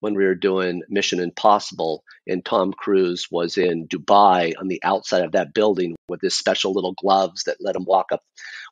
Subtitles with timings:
[0.00, 5.22] when we were doing Mission Impossible, and Tom Cruise was in Dubai on the outside
[5.22, 8.22] of that building with his special little gloves that let him walk up.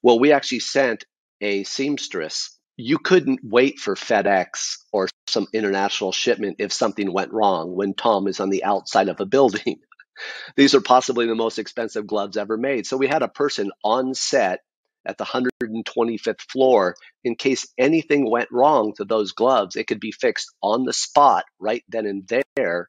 [0.03, 1.05] Well, we actually sent
[1.41, 2.59] a seamstress.
[2.77, 8.27] You couldn't wait for FedEx or some international shipment if something went wrong when Tom
[8.27, 9.81] is on the outside of a building.
[10.57, 12.87] These are possibly the most expensive gloves ever made.
[12.87, 14.61] So we had a person on set
[15.07, 19.77] at the 125th floor in case anything went wrong to those gloves.
[19.77, 22.89] It could be fixed on the spot right then and there.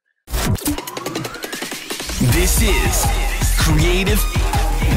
[2.32, 3.06] This is
[3.58, 4.22] Creative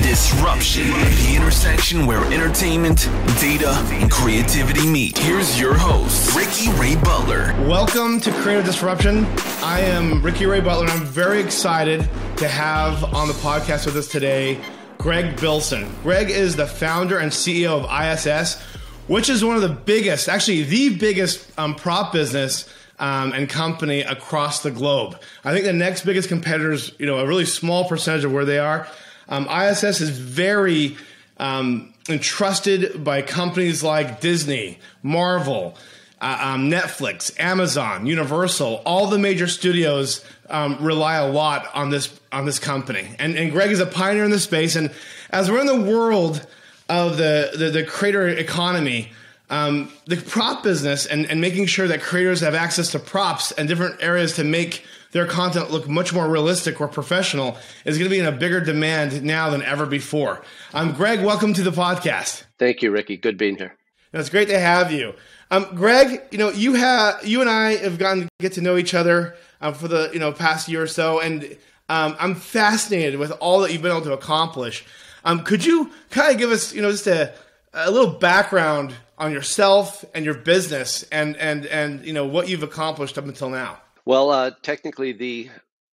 [0.03, 3.09] Disruption, the intersection where entertainment,
[3.41, 5.19] data, and creativity meet.
[5.19, 7.55] Here's your host, Ricky Ray Butler.
[7.67, 9.25] Welcome to Creative Disruption.
[9.63, 13.97] I am Ricky Ray Butler, and I'm very excited to have on the podcast with
[13.97, 14.61] us today
[14.99, 15.89] Greg Bilson.
[16.03, 18.61] Greg is the founder and CEO of ISS,
[19.07, 24.01] which is one of the biggest, actually the biggest um, prop business um, and company
[24.01, 25.19] across the globe.
[25.45, 28.59] I think the next biggest competitors, you know, a really small percentage of where they
[28.59, 28.89] are.
[29.29, 30.97] Um, ISS is very
[31.39, 35.77] um, entrusted by companies like Disney, Marvel,
[36.21, 42.18] uh, um, Netflix, Amazon, Universal, all the major studios um, rely a lot on this
[42.33, 43.09] on this company.
[43.19, 44.77] And, and Greg is a pioneer in the space.
[44.77, 44.91] And
[45.31, 46.47] as we're in the world
[46.89, 49.13] of the the, the creator economy,
[49.51, 53.69] um, the prop business and, and making sure that creators have access to props and
[53.69, 57.57] different areas to make their content look much more realistic or professional
[57.87, 60.43] is going to be in a bigger demand now than ever before.
[60.75, 61.25] I'm um, Greg.
[61.25, 62.45] Welcome to the podcast.
[62.59, 63.17] Thank you, Ricky.
[63.17, 63.75] Good being here.
[64.13, 65.15] It's great to have you.
[65.51, 68.77] Um, Greg, you know, you have you and I have gotten to get to know
[68.77, 71.57] each other um, for the you know past year or so, and
[71.89, 74.85] um, I'm fascinated with all that you've been able to accomplish.
[75.25, 77.35] Um, could you kind of give us you know just a,
[77.73, 82.63] a little background on yourself and your business, and and and you know what you've
[82.63, 83.79] accomplished up until now?
[84.05, 85.51] Well, uh, technically, the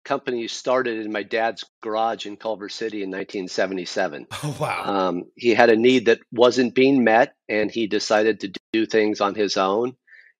[0.04, 4.26] company started in my dad's garage in Culver City in 1977.
[4.44, 4.84] Oh, wow.
[4.84, 9.20] Um, he had a need that wasn't being met, and he decided to do things
[9.20, 9.96] on his own.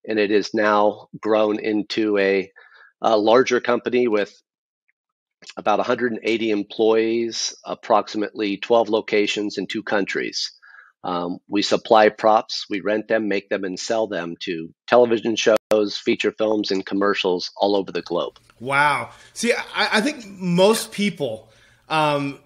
[0.06, 2.50] And it is now grown into a,
[3.00, 4.34] a larger company with
[5.56, 10.53] about 180 employees, approximately 12 locations in two countries.
[11.04, 15.97] Um, we supply props, we rent them, make them, and sell them to television shows,
[15.97, 18.38] feature films, and commercials all over the globe.
[18.60, 19.10] Wow.
[19.32, 21.50] See, I, I think most people
[21.88, 22.38] um,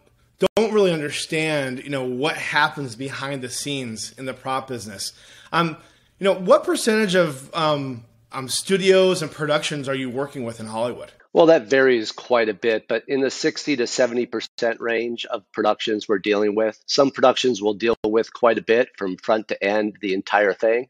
[0.57, 5.13] don't really understand, you know, what happens behind the scenes in the prop business.
[5.53, 5.77] Um,
[6.19, 10.67] you know, what percentage of um, um studios and productions are you working with in
[10.67, 11.13] Hollywood?
[11.37, 16.09] Well, that varies quite a bit, but in the 60 to 70% range of productions
[16.09, 16.83] we're dealing with.
[16.87, 20.89] Some productions will deal with quite a bit from front to end, the entire thing.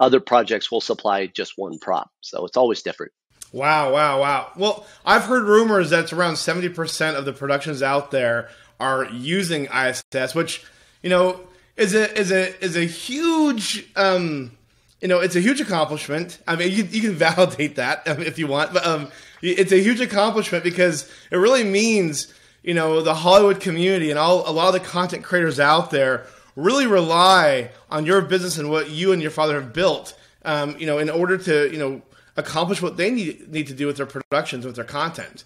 [0.00, 2.10] Other projects will supply just one prop.
[2.22, 3.12] So it's always different.
[3.52, 4.50] Wow, wow, wow.
[4.56, 8.48] Well, I've heard rumors that around 70% of the productions out there
[8.80, 10.64] are using ISS, which,
[11.04, 11.38] you know,
[11.76, 14.50] is a is a is a huge um,
[15.04, 16.38] you know, it's a huge accomplishment.
[16.48, 19.12] I mean, you, you can validate that um, if you want, but um,
[19.50, 22.32] it's a huge accomplishment because it really means,
[22.62, 26.26] you know, the Hollywood community and all a lot of the content creators out there
[26.56, 30.86] really rely on your business and what you and your father have built, um, you
[30.86, 32.02] know, in order to, you know,
[32.36, 35.44] accomplish what they need need to do with their productions, with their content.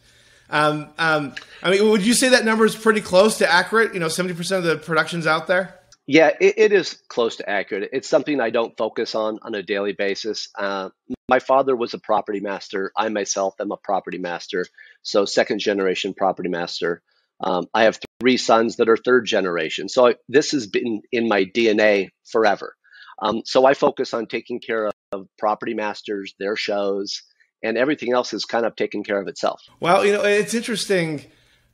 [0.51, 3.93] Um, um, I mean, would you say that number is pretty close to accurate?
[3.95, 5.78] You know, seventy percent of the productions out there.
[6.09, 7.91] Yeah, it, it is close to accurate.
[7.93, 10.49] It's something I don't focus on on a daily basis.
[10.59, 10.89] Uh,
[11.29, 12.91] my father was a property master.
[12.97, 14.65] I myself am a property master,
[15.03, 17.03] so second generation property master.
[17.41, 19.91] Um, I have three sons that are third generation.
[19.91, 22.75] So I, this has been in my DNA forever.
[23.21, 27.23] Um, so I focus on taking care of, of property masters, their shows,
[27.63, 29.61] and everything else is kind of taken care of itself.
[29.79, 31.27] Well, you know, it's interesting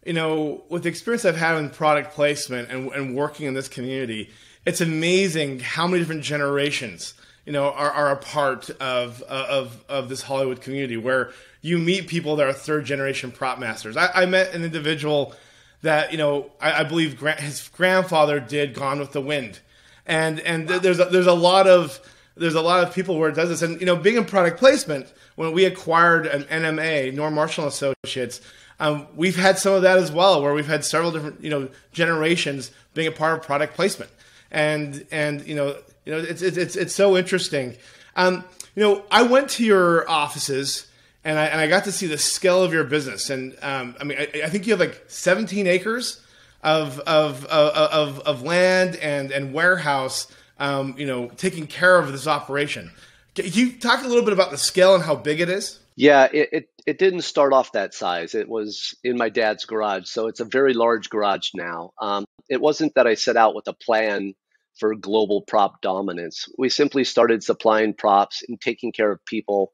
[0.04, 3.68] you know, with the experience I've had in product placement and, and working in this
[3.68, 4.30] community,
[4.66, 10.08] it's amazing how many different generations, you know, are, are a part of, of, of
[10.08, 11.30] this Hollywood community where
[11.62, 13.96] you meet people that are third generation prop masters.
[13.96, 15.34] I, I met an individual
[15.82, 19.60] that, you know, I, I believe his grandfather did Gone with the Wind.
[20.06, 20.78] And, and wow.
[20.78, 22.00] there's, a, there's a lot of,
[22.36, 23.62] there's a lot of people where it does this.
[23.62, 28.40] And, you know, being in product placement, when we acquired an NMA, Norm Marshall Associates,
[28.80, 31.68] um, we've had some of that as well, where we've had several different you know
[31.92, 34.10] generations being a part of product placement,
[34.50, 37.76] and and you know you know it's it's it's so interesting.
[38.16, 38.44] Um,
[38.74, 40.86] you know, I went to your offices
[41.24, 44.04] and I and I got to see the scale of your business, and um, I
[44.04, 46.20] mean, I, I, think you have like 17 acres
[46.62, 50.26] of of of, of land and and warehouse,
[50.58, 52.90] um, you know, taking care of this operation.
[53.34, 55.80] Can you talk a little bit about the scale and how big it is?
[55.96, 58.34] Yeah, it, it, it didn't start off that size.
[58.34, 60.08] It was in my dad's garage.
[60.08, 61.92] So it's a very large garage now.
[62.00, 64.34] Um, it wasn't that I set out with a plan
[64.78, 66.46] for global prop dominance.
[66.58, 69.72] We simply started supplying props and taking care of people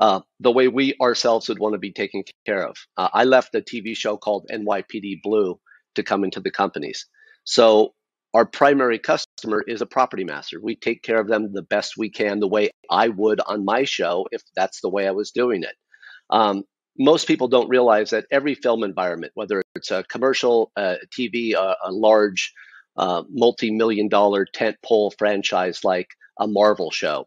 [0.00, 2.76] uh, the way we ourselves would want to be taken care of.
[2.96, 5.60] Uh, I left a TV show called NYPD Blue
[5.96, 7.06] to come into the companies.
[7.44, 7.94] So
[8.38, 10.60] our primary customer is a property master.
[10.62, 13.82] We take care of them the best we can, the way I would on my
[13.82, 15.74] show if that's the way I was doing it.
[16.30, 16.62] Um,
[16.96, 21.90] most people don't realize that every film environment, whether it's a commercial, uh, TV, a,
[21.90, 22.52] large
[22.96, 26.06] uh, multi million dollar tent pole franchise like
[26.38, 27.26] a Marvel show,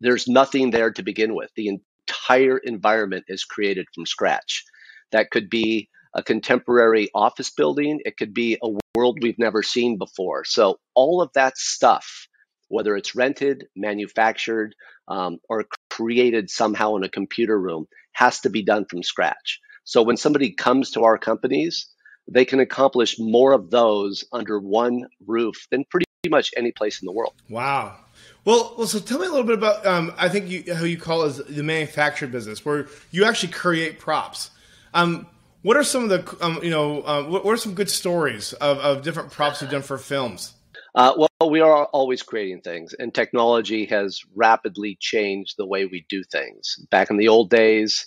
[0.00, 1.50] there's nothing there to begin with.
[1.54, 4.64] The entire environment is created from scratch.
[5.12, 9.98] That could be a contemporary office building, it could be a world we've never seen
[9.98, 10.44] before.
[10.44, 12.28] So, all of that stuff,
[12.68, 14.74] whether it's rented, manufactured,
[15.08, 19.60] um, or created somehow in a computer room, has to be done from scratch.
[19.84, 21.88] So, when somebody comes to our companies,
[22.30, 27.06] they can accomplish more of those under one roof than pretty much any place in
[27.06, 27.34] the world.
[27.50, 27.96] Wow.
[28.44, 29.84] Well, well, so tell me a little bit about.
[29.86, 33.98] Um, I think you, how you call it the manufactured business, where you actually create
[33.98, 34.50] props.
[34.92, 35.26] Um,
[35.64, 38.78] what are some of the, um, you know, uh, what, are some good stories of,
[38.78, 40.52] of different props you've done for films?
[40.94, 46.04] Uh, well, we are always creating things, and technology has rapidly changed the way we
[46.10, 46.76] do things.
[46.90, 48.06] Back in the old days,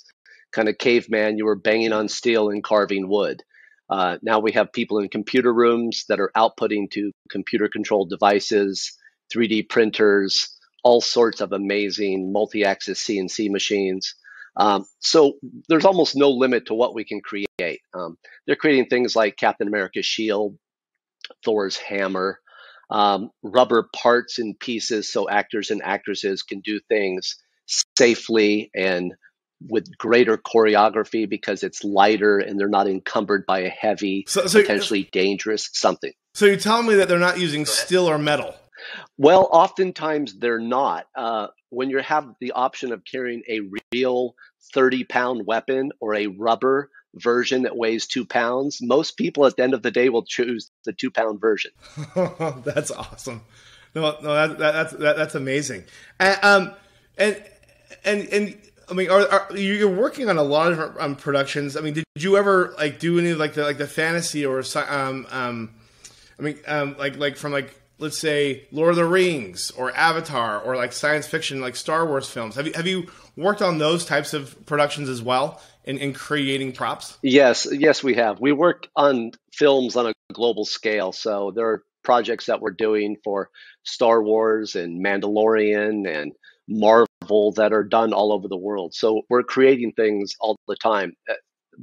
[0.51, 3.41] kind of caveman, you were banging on steel and carving wood.
[3.89, 8.95] Uh, now we have people in computer rooms that are outputting to computer controlled devices
[9.33, 14.13] 3D printers, all sorts of amazing multi axis CNC machines.
[14.57, 15.33] Um, so
[15.69, 17.81] there's almost no limit to what we can create.
[17.93, 20.57] Um, they're creating things like Captain America's shield,
[21.45, 22.39] Thor's hammer,
[22.89, 27.35] um, rubber parts and pieces so actors and actresses can do things
[27.97, 29.13] safely and
[29.69, 34.61] with greater choreography because it's lighter and they're not encumbered by a heavy, so, so
[34.61, 36.13] potentially dangerous something.
[36.33, 38.55] So you're telling me that they're not using steel or metal?
[39.17, 41.07] Well, oftentimes they're not.
[41.15, 44.35] Uh, when you have the option of carrying a real
[44.73, 49.63] 30 pound weapon or a rubber version that weighs two pounds, most people at the
[49.63, 51.71] end of the day will choose the two pound version.
[52.63, 53.41] that's awesome.
[53.95, 55.83] No, no, that, that, that's that, that's amazing.
[56.19, 56.73] And, um,
[57.17, 57.43] and
[58.03, 58.57] and and
[58.89, 61.75] I mean, are, are, you're working on a lot of different um, productions.
[61.75, 65.27] I mean, did you ever like do any like the like the fantasy or um
[65.29, 65.73] um,
[66.39, 70.59] I mean um like like from like let's say Lord of the Rings or Avatar
[70.59, 72.55] or like science fiction like Star Wars films.
[72.55, 76.73] Have you have you worked on those types of productions as well in, in creating
[76.73, 77.17] props?
[77.21, 78.39] Yes, yes, we have.
[78.39, 81.11] We work on films on a global scale.
[81.11, 83.49] So there are projects that we're doing for
[83.83, 86.33] Star Wars and Mandalorian and
[86.67, 88.93] Marvel that are done all over the world.
[88.93, 91.13] So we're creating things all the time.
[91.29, 91.33] Uh,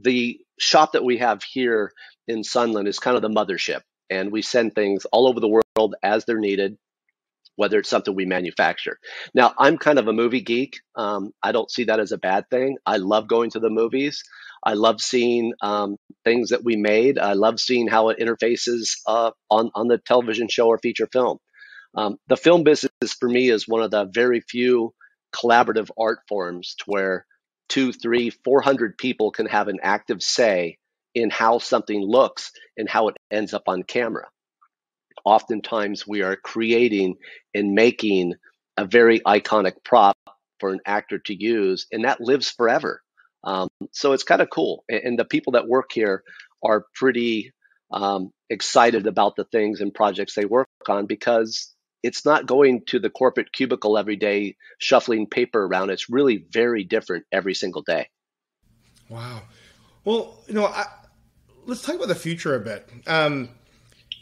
[0.01, 1.93] the shop that we have here
[2.27, 5.95] in Sunland is kind of the mothership and we send things all over the world
[6.03, 6.77] as they're needed
[7.57, 8.99] whether it's something we manufacture.
[9.35, 10.81] Now, I'm kind of a movie geek.
[10.97, 12.79] Um, I don't see that as a bad thing.
[12.85, 14.23] I love going to the movies.
[14.65, 17.19] I love seeing um, things that we made.
[17.19, 21.39] I love seeing how it interfaces uh, on on the television show or feature film.
[21.95, 22.91] Um, the film business
[23.21, 24.93] for me is one of the very few
[25.35, 27.27] collaborative art forms to where
[27.69, 30.79] two, three, four hundred people can have an active say
[31.15, 34.27] in how something looks and how it ends up on camera.
[35.25, 37.17] Oftentimes, we are creating
[37.55, 38.35] and making
[38.77, 40.17] a very iconic prop
[40.61, 43.01] for an actor to use, and that lives forever.
[43.45, 44.85] Um, so it's kind of cool.
[44.89, 46.23] And, and, the people that work here
[46.63, 47.53] are pretty
[47.91, 52.99] um, excited about the things and projects they work on because it's not going to
[52.99, 55.91] the corporate cubicle every day shuffling paper around.
[55.91, 58.09] It's really very different every single day.
[59.09, 59.43] Wow.
[60.05, 60.87] Well, you know, I,
[61.67, 62.89] let's talk about the future a bit.
[63.07, 63.51] Um,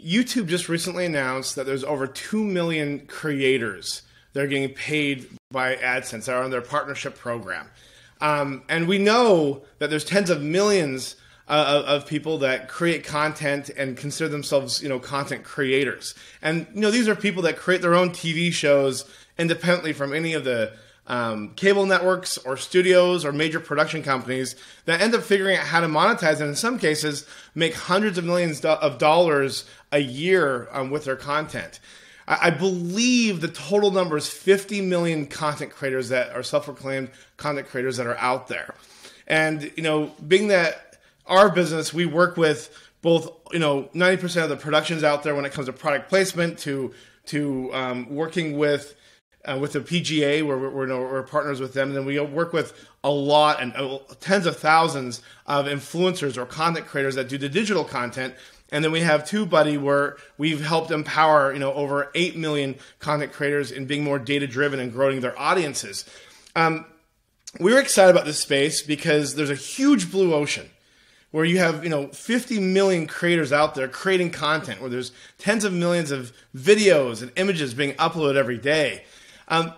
[0.02, 5.76] YouTube just recently announced that there's over 2 million creators that are getting paid by
[5.76, 7.68] AdSense that are on their partnership program.
[8.20, 11.16] Um, and we know that there's tens of millions
[11.48, 16.14] uh, of people that create content and consider themselves, you know, content creators.
[16.40, 19.04] And, you know, these are people that create their own TV shows
[19.38, 20.72] independently from any of the
[21.06, 24.54] um, cable networks or studios or major production companies
[24.84, 28.24] that end up figuring out how to monetize and in some cases make hundreds of
[28.24, 31.80] millions of dollars a year um, with their content.
[32.28, 37.68] I, I believe the total number is 50 million content creators that are self-proclaimed content
[37.68, 38.74] creators that are out there.
[39.26, 44.48] And, you know, being that our business, we work with both, you know, 90% of
[44.48, 46.92] the productions out there when it comes to product placement to,
[47.26, 48.94] to um, working with
[49.44, 51.88] uh, with the PGA, where we're, we're, partners with them.
[51.88, 52.72] And then we work with
[53.02, 57.48] a lot and uh, tens of thousands of influencers or content creators that do the
[57.48, 58.34] digital content.
[58.70, 63.32] And then we have TubeBuddy, where we've helped empower you know over eight million content
[63.32, 66.04] creators in being more data driven and growing their audiences.
[66.56, 66.86] Um,
[67.60, 70.70] we're excited about this space because there's a huge blue ocean
[71.32, 75.64] where you have you know 50 million creators out there creating content where there's tens
[75.64, 79.04] of millions of videos and images being uploaded every day
[79.48, 79.72] um,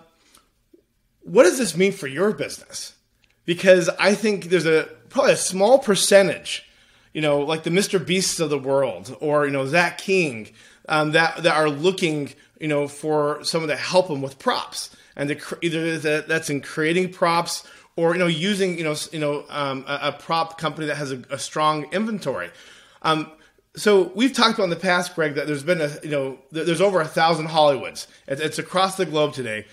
[1.21, 2.93] what does this mean for your business
[3.45, 6.67] because i think there's a probably a small percentage
[7.13, 10.49] you know like the mr beasts of the world or you know zach king
[10.87, 12.29] um, that that are looking
[12.59, 17.65] you know for someone to help them with props and either that's in creating props
[17.95, 21.11] or you know using you know you know um, a, a, prop company that has
[21.11, 22.49] a, a strong inventory.
[23.01, 23.31] Um,
[23.75, 26.81] so we've talked about in the past, Greg, that there's been a you know there's
[26.81, 28.07] over a thousand Hollywoods.
[28.27, 29.65] It's, across the globe today.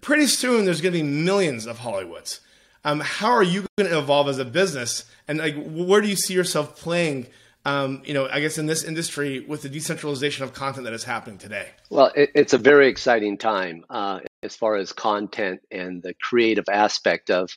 [0.00, 2.40] Pretty soon, there's going to be millions of Hollywoods.
[2.84, 6.16] Um, how are you going to evolve as a business, and like where do you
[6.16, 7.26] see yourself playing?
[7.64, 11.02] Um, you know, I guess in this industry with the decentralization of content that is
[11.02, 11.70] happening today?
[11.90, 13.84] Well, it, it's a very exciting time.
[13.90, 17.50] Uh, as far as content and the creative aspect of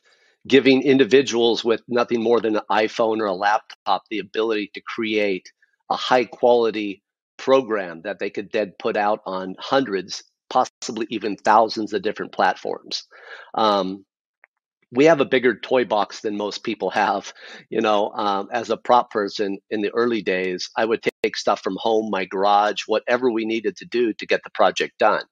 [0.47, 5.51] giving individuals with nothing more than an iPhone or a laptop the ability to create
[5.89, 7.03] a high quality
[7.37, 13.03] program that they could then put out on hundreds, possibly even thousands of different platforms.
[13.53, 14.05] Um,
[14.91, 17.31] we have a bigger toy box than most people have.
[17.69, 21.61] You know, um, as a prop person in the early days, I would take stuff
[21.61, 25.23] from home, my garage, whatever we needed to do to get the project done.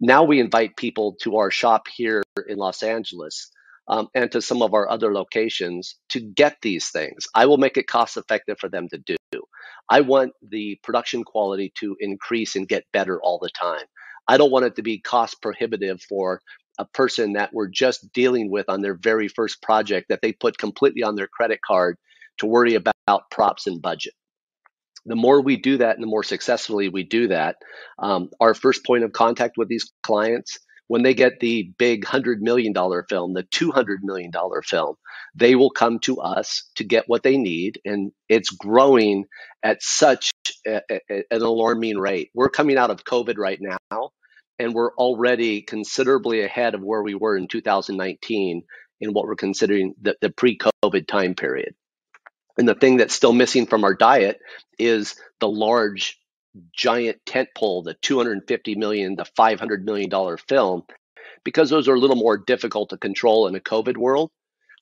[0.00, 3.50] Now we invite people to our shop here in Los Angeles
[3.88, 7.26] um, and to some of our other locations to get these things.
[7.34, 9.42] I will make it cost effective for them to do.
[9.88, 13.84] I want the production quality to increase and get better all the time.
[14.28, 16.40] I don't want it to be cost prohibitive for
[16.78, 20.58] a person that we're just dealing with on their very first project that they put
[20.58, 21.96] completely on their credit card
[22.38, 24.12] to worry about props and budget
[25.06, 27.56] the more we do that and the more successfully we do that,
[27.98, 32.38] um, our first point of contact with these clients, when they get the big $100
[32.40, 32.72] million
[33.08, 34.30] film, the $200 million
[34.62, 34.96] film,
[35.34, 37.80] they will come to us to get what they need.
[37.84, 39.24] And it's growing
[39.62, 40.30] at such
[40.66, 41.00] a, a,
[41.30, 42.30] an alarming rate.
[42.34, 44.10] We're coming out of COVID right now,
[44.58, 48.62] and we're already considerably ahead of where we were in 2019
[49.00, 51.74] in what we're considering the, the pre COVID time period.
[52.58, 54.38] And the thing that's still missing from our diet
[54.78, 56.18] is the large,
[56.74, 60.82] giant tent pole, the 250 million, the 500 million dollar film,
[61.44, 64.30] because those are a little more difficult to control in a COVID world.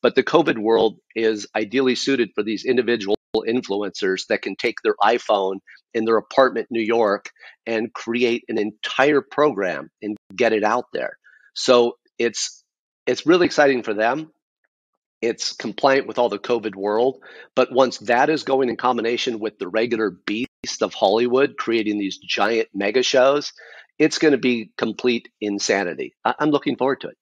[0.03, 4.95] But the COVID world is ideally suited for these individual influencers that can take their
[5.03, 5.57] iPhone
[5.95, 7.31] in their apartment in New York
[7.67, 11.17] and create an entire program and get it out there.
[11.55, 12.63] So it's
[13.07, 14.31] it's really exciting for them
[15.25, 17.21] it's compliant with all the COVID world.
[17.55, 22.19] But once that is going in combination with the regular beast of Hollywood, creating these
[22.19, 23.53] giant mega shows,
[23.99, 26.15] it's going to be complete insanity.
[26.25, 27.17] I- am looking forward to it.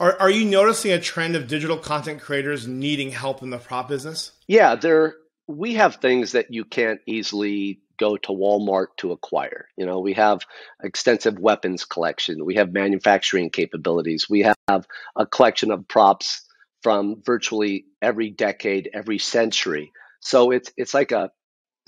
[0.00, 3.88] Are, are you noticing a trend of digital content creators needing help in the prop
[3.88, 4.32] business?
[4.46, 5.16] Yeah, there.
[5.48, 9.66] We have things that you can't easily go to Walmart to acquire.
[9.76, 10.42] You know, we have
[10.82, 12.44] extensive weapons collection.
[12.44, 14.28] We have manufacturing capabilities.
[14.30, 14.86] We have
[15.16, 16.42] a collection of props
[16.82, 19.92] from virtually every decade, every century.
[20.20, 21.30] So it's it's like a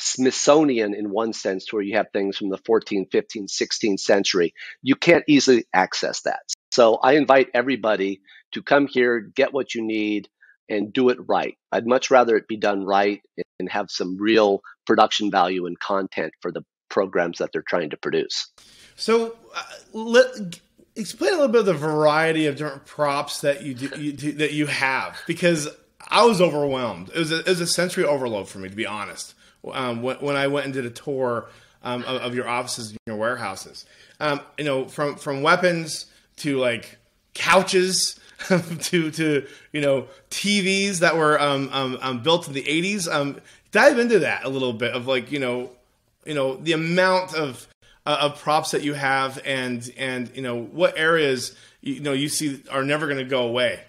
[0.00, 4.54] Smithsonian in one sense, where you have things from the 14th, 15th, 16th century.
[4.82, 6.40] You can't easily access that.
[6.72, 10.28] So I invite everybody to come here, get what you need,
[10.68, 11.58] and do it right.
[11.70, 13.20] I'd much rather it be done right
[13.58, 17.96] and have some real production value and content for the programs that they're trying to
[17.96, 18.48] produce.
[18.96, 20.60] So, uh, let,
[20.96, 24.32] explain a little bit of the variety of different props that you, do, you do,
[24.32, 25.68] that you have because
[26.08, 27.10] I was overwhelmed.
[27.10, 29.34] It was a, it was a sensory overload for me, to be honest.
[29.70, 31.48] Um, when, when, I went and did a tour
[31.82, 33.84] um, of, of, your offices your warehouses,
[34.18, 36.06] um, you know, from from weapons
[36.36, 36.98] to like
[37.34, 38.18] couches
[38.48, 43.40] to to you know TVs that were um, um, um, built in the '80s.
[43.70, 45.70] dive into that a little bit of like you know
[46.24, 47.68] you know the amount of
[48.06, 52.28] uh, of props that you have, and and you know what areas you know you
[52.28, 53.80] see are never going to go away.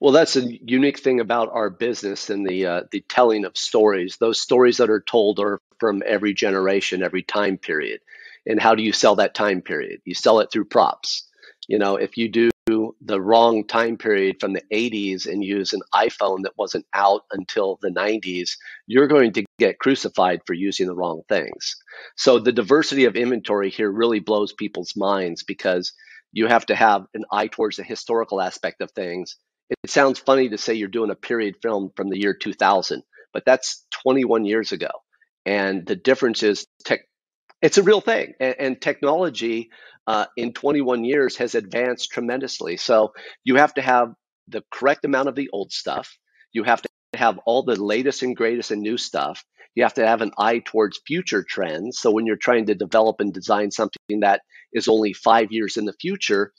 [0.00, 4.16] Well, that's a unique thing about our business and the uh, the telling of stories.
[4.16, 8.00] Those stories that are told are from every generation, every time period.
[8.46, 10.00] And how do you sell that time period?
[10.04, 11.28] You sell it through props.
[11.68, 12.50] You know, if you do
[13.02, 17.78] the wrong time period from the 80s and use an iPhone that wasn't out until
[17.80, 18.50] the 90s,
[18.86, 21.76] you're going to get crucified for using the wrong things.
[22.16, 25.92] So the diversity of inventory here really blows people's minds because
[26.32, 29.36] You have to have an eye towards the historical aspect of things.
[29.82, 33.02] It sounds funny to say you're doing a period film from the year 2000,
[33.32, 34.90] but that's 21 years ago.
[35.46, 37.00] And the difference is tech,
[37.62, 38.34] it's a real thing.
[38.40, 39.70] And, and technology
[40.06, 42.76] uh, in 21 years has advanced tremendously.
[42.76, 43.12] So
[43.44, 44.14] you have to have
[44.48, 46.18] the correct amount of the old stuff.
[46.52, 49.44] You have to have all the latest and greatest and new stuff.
[49.74, 51.98] You have to have an eye towards future trends.
[51.98, 54.42] So when you're trying to develop and design something that
[54.72, 56.52] is only five years in the future,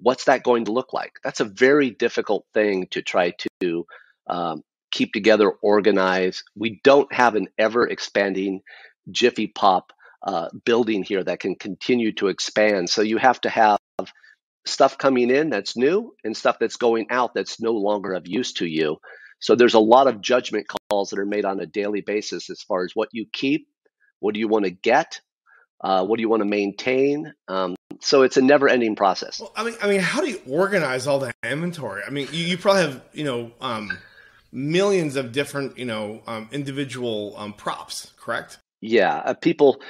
[0.00, 1.12] what's that going to look like?
[1.24, 3.86] That's a very difficult thing to try to
[4.28, 6.44] um, keep together, organize.
[6.56, 8.60] We don't have an ever expanding
[9.10, 12.90] Jiffy Pop uh, building here that can continue to expand.
[12.90, 13.78] So you have to have
[14.66, 18.52] stuff coming in that's new and stuff that's going out that's no longer of use
[18.54, 18.98] to you.
[19.38, 22.60] So there's a lot of judgment calls that are made on a daily basis as
[22.60, 23.68] far as what you keep,
[24.18, 25.20] what do you want to get,
[25.80, 27.32] uh, what do you want to maintain.
[27.48, 29.40] Um, so it's a never-ending process.
[29.40, 32.02] Well, I mean, I mean, how do you organize all that inventory?
[32.06, 33.96] I mean, you, you probably have you know um,
[34.52, 38.58] millions of different you know um, individual um, props, correct?
[38.82, 39.82] Yeah, uh, people,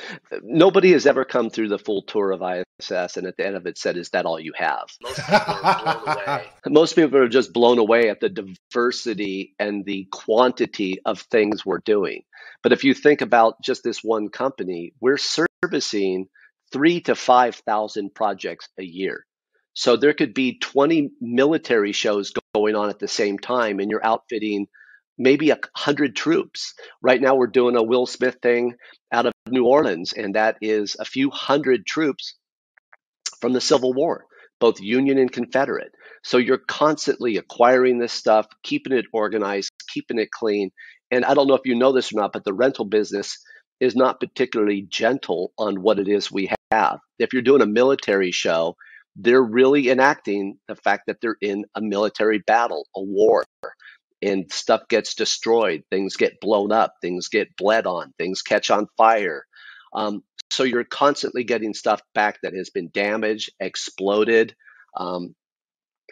[0.42, 3.66] nobody has ever come through the full tour of ISS and at the end of
[3.66, 4.86] it said, Is that all you have?
[5.00, 6.46] Most people are blown away.
[6.66, 11.78] Most people are just blown away at the diversity and the quantity of things we're
[11.78, 12.22] doing.
[12.64, 16.26] But if you think about just this one company, we're servicing
[16.72, 19.24] three to 5,000 projects a year.
[19.74, 24.04] So there could be 20 military shows going on at the same time, and you're
[24.04, 24.66] outfitting
[25.18, 26.74] maybe a hundred troops.
[27.02, 28.74] Right now, we're doing a Will Smith thing
[29.12, 32.34] out of New Orleans, and that is a few hundred troops
[33.40, 34.24] from the Civil War,
[34.60, 35.92] both Union and Confederate.
[36.22, 40.70] So you're constantly acquiring this stuff, keeping it organized, keeping it clean.
[41.10, 43.38] And I don't know if you know this or not, but the rental business
[43.80, 46.98] is not particularly gentle on what it is we have.
[47.18, 48.76] If you're doing a military show,
[49.16, 53.44] they're really enacting the fact that they're in a military battle, a war
[54.22, 58.86] and stuff gets destroyed, things get blown up, things get bled on, things catch on
[58.96, 59.46] fire.
[59.92, 64.54] Um, so you're constantly getting stuff back that has been damaged, exploded.
[64.96, 65.34] Um,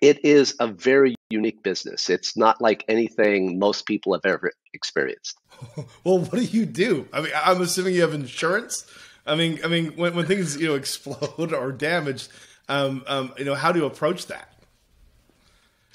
[0.01, 2.09] it is a very unique business.
[2.09, 5.37] It's not like anything most people have ever experienced.
[6.05, 7.09] well, what do you do?
[7.12, 8.87] I mean, I'm assuming you have insurance.
[9.27, 12.29] I mean, I mean, when, when things you know explode or damage,
[12.68, 14.53] um, um, you know, how do you approach that?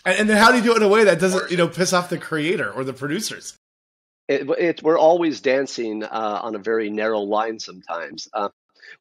[0.05, 1.67] And, and, then how do you do it in a way that doesn't, you know,
[1.67, 3.55] piss off the creator or the producers?
[4.27, 8.27] It, it, we're always dancing uh, on a very narrow line sometimes.
[8.33, 8.49] Uh,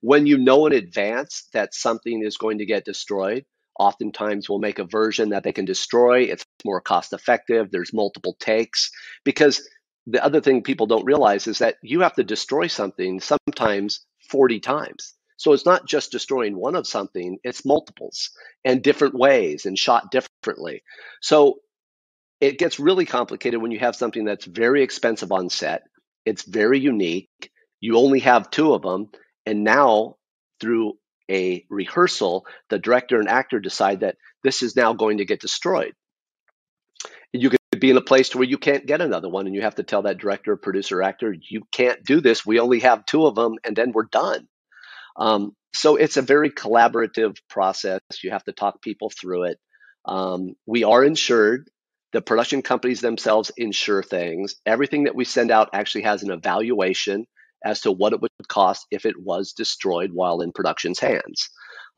[0.00, 3.44] when you know in advance that something is going to get destroyed,
[3.78, 6.22] oftentimes we'll make a version that they can destroy.
[6.22, 7.70] It's more cost effective.
[7.70, 8.90] There's multiple takes
[9.24, 9.68] because
[10.06, 14.60] the other thing people don't realize is that you have to destroy something sometimes 40
[14.60, 15.14] times.
[15.42, 18.30] So it's not just destroying one of something, it's multiples
[18.64, 20.84] and different ways and shot differently.
[21.20, 21.56] So
[22.40, 25.82] it gets really complicated when you have something that's very expensive on set.
[26.24, 27.50] It's very unique.
[27.80, 29.08] You only have two of them.
[29.44, 30.14] And now,
[30.60, 30.92] through
[31.28, 35.94] a rehearsal, the director and actor decide that this is now going to get destroyed.
[37.32, 39.62] You could be in a place to where you can't get another one, and you
[39.62, 42.46] have to tell that director, producer, actor, you can't do this.
[42.46, 44.46] We only have two of them, and then we're done.
[45.16, 48.00] Um, so it's a very collaborative process.
[48.22, 49.58] You have to talk people through it.
[50.04, 51.68] Um, we are insured.
[52.12, 54.56] The production companies themselves insure things.
[54.66, 57.26] Everything that we send out actually has an evaluation
[57.64, 61.48] as to what it would cost if it was destroyed while in production's hands.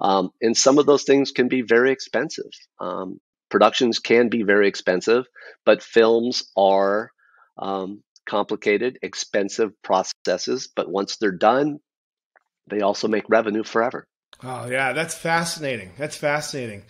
[0.01, 2.51] Um, and some of those things can be very expensive.
[2.81, 3.19] Um,
[3.51, 5.27] productions can be very expensive,
[5.65, 7.11] but films are
[7.59, 10.69] um, complicated, expensive processes.
[10.75, 11.79] But once they're done,
[12.67, 14.07] they also make revenue forever.
[14.43, 15.93] Oh yeah, that's fascinating.
[15.97, 16.83] That's fascinating.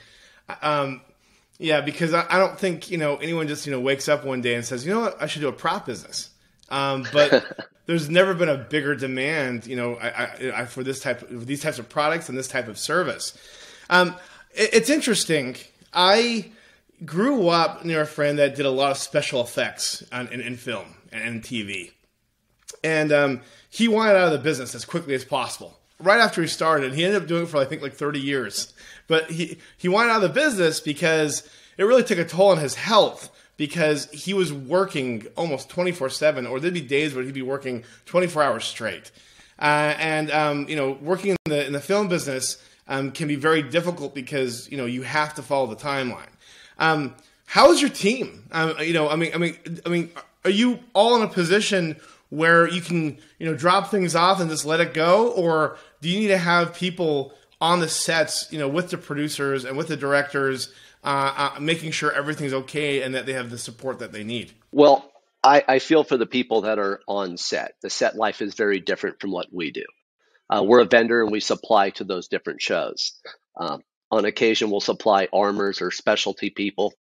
[0.63, 1.01] Um,
[1.59, 4.41] yeah, because I, I, don't think you know anyone just you know wakes up one
[4.41, 6.31] day and says, you know what, I should do a prop business.
[6.69, 11.23] Um, but there's never been a bigger demand, you know, I, I, for this type
[11.31, 13.37] of these types of products and this type of service.
[13.91, 14.17] Um,
[14.53, 15.57] it, it's interesting.
[15.93, 16.51] I
[17.05, 20.57] grew up near a friend that did a lot of special effects on, in, in
[20.57, 21.93] film and TV,
[22.85, 25.77] and um, he wanted out of the business as quickly as possible.
[25.99, 28.73] Right after he started, he ended up doing it for I think like 30 years.
[29.09, 32.59] But he he wanted out of the business because it really took a toll on
[32.59, 37.35] his health because he was working almost 24 7 or there'd be days where he'd
[37.35, 39.11] be working 24 hours straight
[39.61, 43.37] uh, and um, you know working in the in the film business um, can be
[43.37, 46.29] very difficult because you know you have to follow the timeline
[46.79, 47.15] um,
[47.47, 50.11] how is your team um, you know i mean i mean i mean
[50.45, 51.97] are you all in a position
[52.37, 56.09] where you can you know drop things off and just let it go or do
[56.09, 59.89] you need to have people on the sets, you know, with the producers and with
[59.89, 64.13] the directors, uh, uh, making sure everything's okay and that they have the support that
[64.13, 64.53] they need?
[64.71, 65.11] Well,
[65.43, 67.77] I, I, feel for the people that are on set.
[67.81, 69.85] The set life is very different from what we do.
[70.51, 73.19] Uh, we're a vendor and we supply to those different shows.
[73.57, 76.93] Um, on occasion, we'll supply armors or specialty people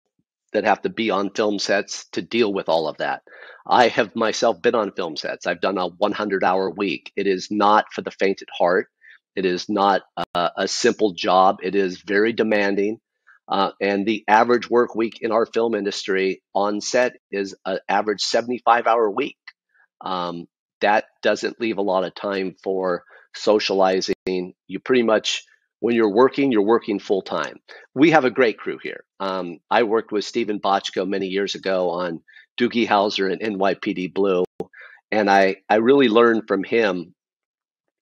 [0.54, 3.22] that have to be on film sets to deal with all of that.
[3.66, 5.48] I have myself been on film sets.
[5.48, 7.12] I've done a 100 hour week.
[7.16, 8.88] It is not for the faint at heart.
[9.36, 10.02] It is not
[10.36, 11.58] a, a simple job.
[11.64, 13.00] It is very demanding.
[13.48, 18.22] Uh, and the average work week in our film industry on set is an average
[18.22, 19.38] 75 hour week.
[20.02, 20.48] Um,
[20.82, 23.04] that doesn't leave a lot of time for
[23.36, 24.16] socializing.
[24.26, 25.44] You pretty much,
[25.84, 27.58] when you're working, you're working full time.
[27.94, 29.04] We have a great crew here.
[29.20, 32.22] Um, I worked with Steven Bochco many years ago on
[32.58, 34.46] Doogie Howser and NYPD Blue.
[35.12, 37.14] And I, I really learned from him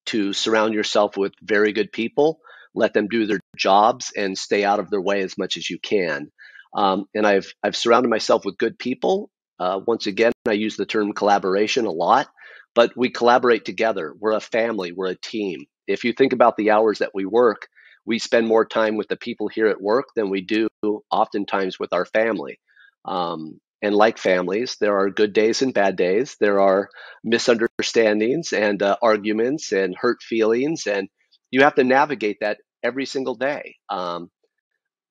[0.07, 2.39] to surround yourself with very good people
[2.73, 5.79] let them do their jobs and stay out of their way as much as you
[5.79, 6.31] can.
[6.73, 9.29] Um, and I've I've surrounded myself with good people.
[9.59, 12.27] Uh, once again, I use the term collaboration a lot,
[12.73, 14.13] but we collaborate together.
[14.17, 14.91] We're a family.
[14.91, 15.65] We're a team.
[15.87, 17.67] If you think about the hours that we work,
[18.05, 20.67] we spend more time with the people here at work than we do
[21.11, 22.59] oftentimes with our family.
[23.05, 26.37] Um, and like families, there are good days and bad days.
[26.39, 26.89] There are
[27.23, 31.09] misunderstandings and uh, arguments and hurt feelings, and
[31.49, 33.75] you have to navigate that every single day.
[33.89, 34.29] Um,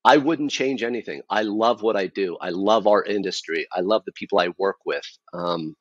[0.05, 1.23] I wouldn't change anything.
[1.29, 2.37] I love what I do.
[2.41, 3.67] I love our industry.
[3.73, 5.05] I love the people I work with.
[5.35, 5.75] Um,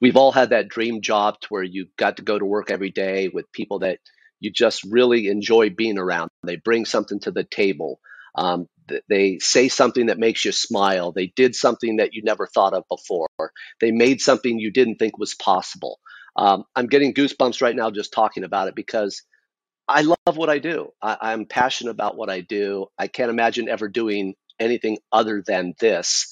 [0.00, 2.90] we've all had that dream job to where you got to go to work every
[2.90, 3.98] day with people that
[4.44, 6.28] you just really enjoy being around.
[6.44, 7.98] They bring something to the table.
[8.36, 8.66] Um,
[9.08, 11.12] they say something that makes you smile.
[11.12, 13.28] They did something that you never thought of before.
[13.80, 15.98] They made something you didn't think was possible.
[16.36, 19.22] Um, I'm getting goosebumps right now just talking about it because
[19.88, 20.90] I love what I do.
[21.00, 22.86] I, am passionate about what I do.
[22.98, 26.26] I can't imagine ever doing anything other than this.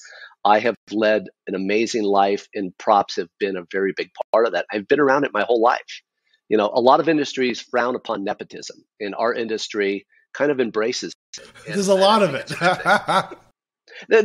[0.45, 4.53] I have led an amazing life, and props have been a very big part of
[4.53, 4.65] that.
[4.71, 6.01] I've been around it my whole life.
[6.49, 11.13] You know, a lot of industries frown upon nepotism, and our industry kind of embraces
[11.37, 11.49] it.
[11.67, 12.51] There's a lot of it.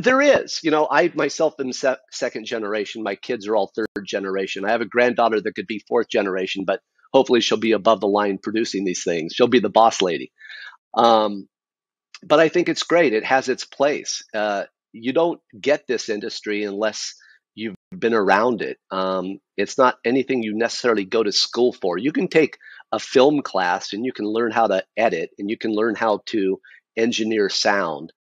[0.02, 0.61] there is.
[0.62, 3.02] You know, I myself am se- second generation.
[3.02, 4.64] My kids are all third generation.
[4.64, 6.81] I have a granddaughter that could be fourth generation, but
[7.12, 9.33] hopefully she'll be above the line producing these things.
[9.35, 10.33] She'll be the boss lady.
[10.94, 11.48] Um,
[12.22, 13.12] but I think it's great.
[13.12, 14.22] It has its place.
[14.35, 17.14] Uh, you don't get this industry unless
[17.59, 18.79] you've been around it.
[18.90, 21.99] Um, it's not anything you necessarily go to school for.
[21.99, 22.57] You can take
[22.92, 26.21] a film class and you can learn how to edit and you can learn how
[26.27, 26.61] to
[26.97, 28.12] engineer sound.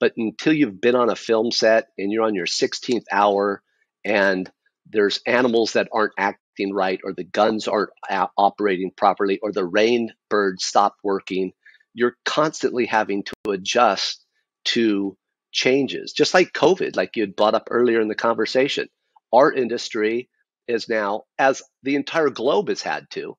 [0.00, 3.62] But until you've been on a film set and you're on your 16th hour
[4.04, 4.50] and
[4.88, 7.90] there's animals that aren't acting right, or the guns aren't
[8.36, 11.52] operating properly, or the rain bird stopped working,
[11.94, 14.24] you're constantly having to adjust
[14.64, 15.16] to
[15.52, 18.88] changes, just like COVID, like you had brought up earlier in the conversation.
[19.32, 20.28] Our industry
[20.66, 23.36] is now, as the entire globe has had to,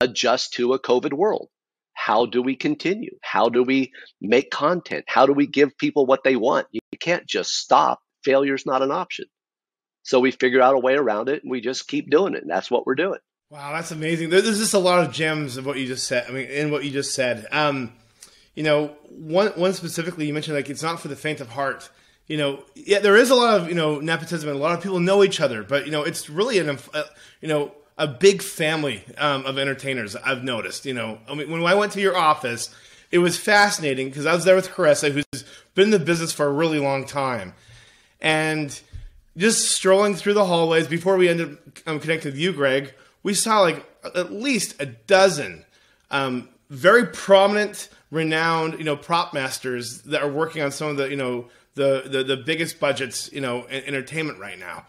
[0.00, 1.48] adjust to a COVID world.
[1.94, 3.16] How do we continue?
[3.22, 5.04] How do we make content?
[5.06, 6.66] How do we give people what they want?
[6.72, 8.00] You can't just stop.
[8.24, 9.26] Failure's not an option.
[10.02, 12.42] So we figure out a way around it and we just keep doing it.
[12.42, 13.20] And that's what we're doing.
[13.50, 14.30] Wow, that's amazing.
[14.30, 16.26] There's just a lot of gems of what you just said.
[16.28, 17.46] I mean, in what you just said.
[17.52, 17.92] Um,
[18.54, 21.90] you know, one one specifically you mentioned like it's not for the faint of heart.
[22.26, 24.82] You know, yeah, there is a lot of you know nepotism and a lot of
[24.82, 27.02] people know each other, but you know, it's really an uh,
[27.40, 30.16] you know a big family um, of entertainers.
[30.16, 30.86] I've noticed.
[30.86, 32.74] You know, I mean, when I went to your office,
[33.10, 36.46] it was fascinating because I was there with Caressa, who's been in the business for
[36.46, 37.54] a really long time,
[38.20, 38.80] and
[39.36, 43.34] just strolling through the hallways before we ended up um, connecting with you, Greg, we
[43.34, 45.64] saw like at least a dozen
[46.10, 51.08] um, very prominent, renowned, you know, prop masters that are working on some of the,
[51.08, 54.86] you know, the the, the biggest budgets, you know, in entertainment right now,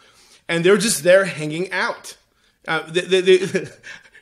[0.48, 2.18] and they're just there hanging out.
[2.68, 3.68] Uh, they, they, they, you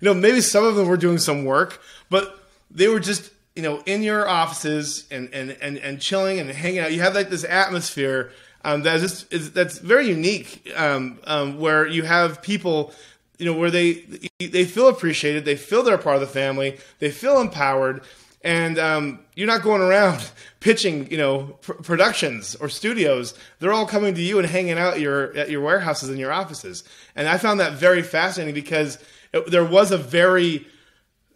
[0.01, 2.39] know, maybe some of them were doing some work, but
[2.71, 6.79] they were just you know in your offices and and and, and chilling and hanging
[6.79, 6.91] out.
[6.91, 8.31] You have like this atmosphere
[8.65, 10.71] um, that is, is, that's very unique.
[10.75, 12.93] Um, um, where you have people,
[13.37, 14.05] you know, where they
[14.39, 18.01] they feel appreciated, they feel they're part of the family, they feel empowered,
[18.43, 20.29] and um, you're not going around
[20.60, 23.34] pitching, you know, pr- productions or studios.
[23.60, 26.84] They're all coming to you and hanging out your at your warehouses and your offices.
[27.15, 28.97] And I found that very fascinating because
[29.34, 30.67] it, there was a very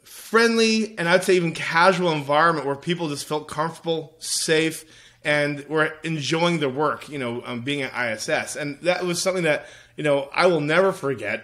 [0.03, 4.85] friendly and I'd say even casual environment where people just felt comfortable, safe
[5.27, 8.55] and we're enjoying their work, you know, um, being at ISS.
[8.55, 9.65] And that was something that,
[9.97, 11.43] you know, I will never forget.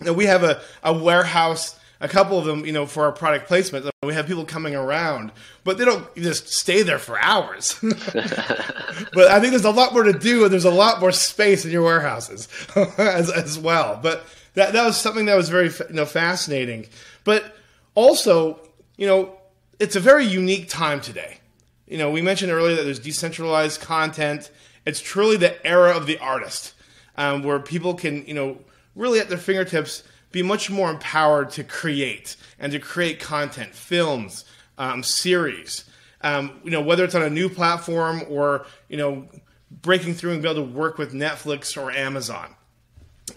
[0.00, 3.46] Know, we have a, a warehouse a couple of them, you know, for our product
[3.46, 5.30] placement, we have people coming around,
[5.62, 7.78] but they don't just stay there for hours.
[7.80, 11.64] but I think there's a lot more to do, and there's a lot more space
[11.64, 12.48] in your warehouses
[12.98, 14.00] as, as well.
[14.02, 16.86] But that that was something that was very you know fascinating.
[17.22, 17.56] But
[17.94, 18.58] also,
[18.96, 19.38] you know,
[19.78, 21.38] it's a very unique time today.
[21.86, 24.50] You know, we mentioned earlier that there's decentralized content.
[24.84, 26.74] It's truly the era of the artist,
[27.16, 28.58] um, where people can, you know,
[28.96, 34.44] really at their fingertips be much more empowered to create and to create content, films,
[34.78, 35.84] um, series.
[36.22, 39.28] Um, you know, whether it's on a new platform or you know,
[39.70, 42.54] breaking through and be able to work with Netflix or Amazon.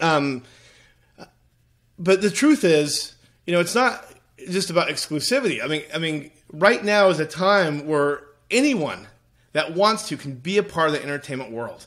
[0.00, 0.42] Um,
[1.98, 3.14] but the truth is,
[3.46, 4.04] you know, it's not
[4.50, 5.62] just about exclusivity.
[5.62, 9.06] I mean, I mean, right now is a time where anyone
[9.52, 11.86] that wants to can be a part of the entertainment world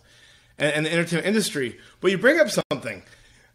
[0.58, 1.78] and, and the entertainment industry.
[2.02, 3.04] But you bring up something.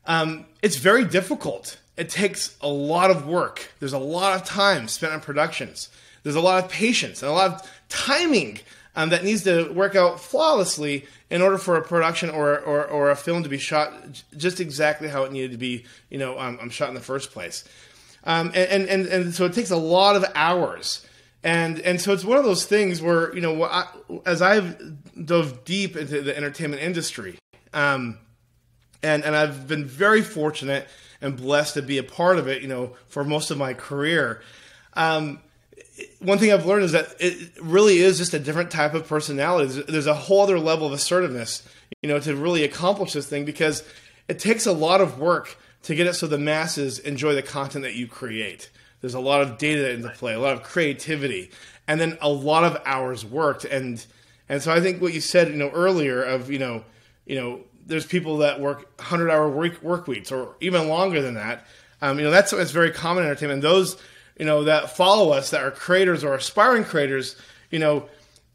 [0.06, 1.78] Um, it's very difficult.
[1.96, 3.72] It takes a lot of work.
[3.78, 5.88] There's a lot of time spent on productions.
[6.22, 8.58] There's a lot of patience and a lot of timing
[8.96, 13.10] um, that needs to work out flawlessly in order for a production or, or, or
[13.10, 13.92] a film to be shot
[14.36, 17.32] just exactly how it needed to be, you know, um, um, shot in the first
[17.32, 17.64] place.
[18.24, 21.06] Um, and, and, and so it takes a lot of hours.
[21.42, 23.86] And, and so it's one of those things where, you know, I,
[24.24, 24.78] as I've
[25.26, 27.36] dove deep into the entertainment industry,
[27.74, 28.18] um,
[29.04, 30.88] and, and I've been very fortunate
[31.20, 34.42] and blessed to be a part of it, you know, for most of my career.
[34.94, 35.40] Um,
[36.18, 39.82] one thing I've learned is that it really is just a different type of personality.
[39.86, 41.66] There's, a whole other level of assertiveness,
[42.02, 43.84] you know, to really accomplish this thing because
[44.26, 47.84] it takes a lot of work to get it so the masses enjoy the content
[47.84, 48.70] that you create.
[49.00, 51.50] There's a lot of data into play, a lot of creativity,
[51.86, 53.64] and then a lot of hours worked.
[53.64, 54.04] And
[54.48, 56.84] and so I think what you said, you know, earlier of you know,
[57.26, 61.34] you know, there's people that work 100 hour work, work weeks or even longer than
[61.34, 61.66] that.
[62.02, 63.62] Um, you know, that's that's very common in entertainment.
[63.62, 63.96] Those
[64.38, 67.36] you know, that follow us that are creators or aspiring creators,
[67.70, 68.08] you know,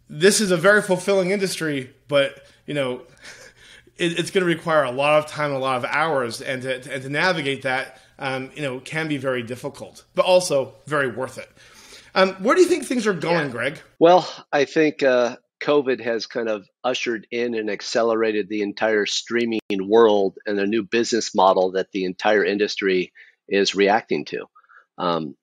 [0.10, 3.02] this is a very fulfilling industry, but you know,
[3.98, 6.94] it, it's going to require a lot of time, a lot of hours, and to,
[6.94, 11.38] and to navigate that, um, you know, can be very difficult, but also very worth
[11.38, 11.50] it.
[12.15, 13.52] Um, where do you think things are going, yeah.
[13.52, 13.80] Greg?
[14.00, 19.60] Well, I think uh, COVID has kind of ushered in and accelerated the entire streaming
[19.72, 23.12] world and a new business model that the entire industry
[23.48, 24.45] is reacting to.
[24.98, 25.36] Um,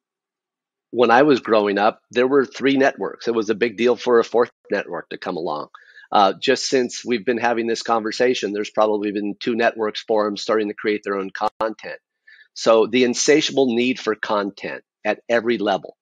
[0.91, 3.29] when I was growing up, there were three networks.
[3.29, 5.69] It was a big deal for a fourth network to come along.
[6.11, 10.37] Uh, just since we've been having this conversation, there's probably been two networks for them
[10.37, 11.99] starting to create their own content.
[12.55, 15.96] So the insatiable need for content at every level,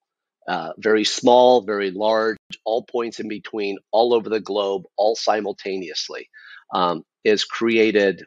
[0.48, 6.28] uh, very small, very large, all points in between, all over the globe, all simultaneously,
[6.72, 8.24] um, is created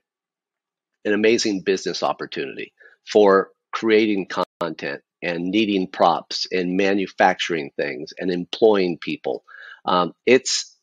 [1.06, 2.74] an amazing business opportunity
[3.10, 4.28] for creating
[4.60, 9.44] content and needing props and manufacturing things and employing people.
[9.86, 10.76] Um, it's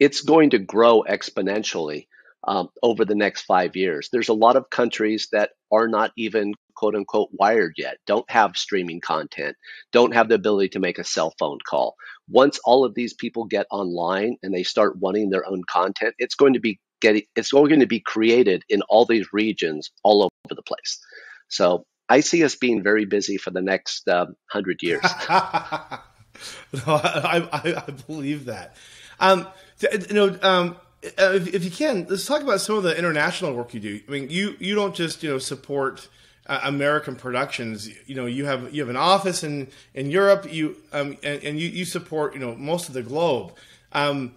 [0.00, 2.06] it's going to grow exponentially
[2.46, 4.08] um, over the next five years.
[4.12, 8.56] There's a lot of countries that are not even quote unquote wired yet, don't have
[8.56, 9.56] streaming content,
[9.92, 11.96] don't have the ability to make a cell phone call.
[12.28, 16.34] Once all of these people get online and they start wanting their own content, it's
[16.34, 20.22] going to be getting it's all going to be created in all these regions all
[20.22, 20.98] over the place.
[21.48, 25.02] So I see us being very busy for the next um, hundred years.
[25.30, 25.40] no,
[26.86, 28.76] I, I, I, believe that.
[29.20, 29.46] Um,
[29.80, 33.74] you know, um, if, if, you can, let's talk about some of the international work
[33.74, 34.00] you do.
[34.06, 36.08] I mean, you you don't just you know support
[36.46, 37.88] uh, American productions.
[38.06, 40.52] You know, you have you have an office in in Europe.
[40.52, 43.54] You um, and, and you, you support you know most of the globe.
[43.92, 44.34] Um,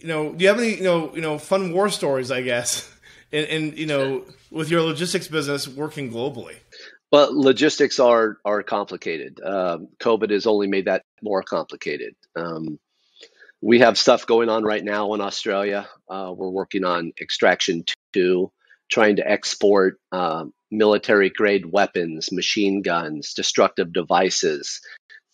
[0.00, 2.30] you know, do you have any you know you know fun war stories?
[2.30, 2.90] I guess,
[3.32, 6.56] and, and you know, with your logistics business working globally.
[7.10, 9.40] Well, logistics are are complicated.
[9.44, 12.14] Um, COVID has only made that more complicated.
[12.34, 12.78] Um,
[13.60, 15.88] we have stuff going on right now in Australia.
[16.08, 18.50] Uh, we're working on extraction two,
[18.90, 24.80] trying to export uh, military grade weapons, machine guns, destructive devices,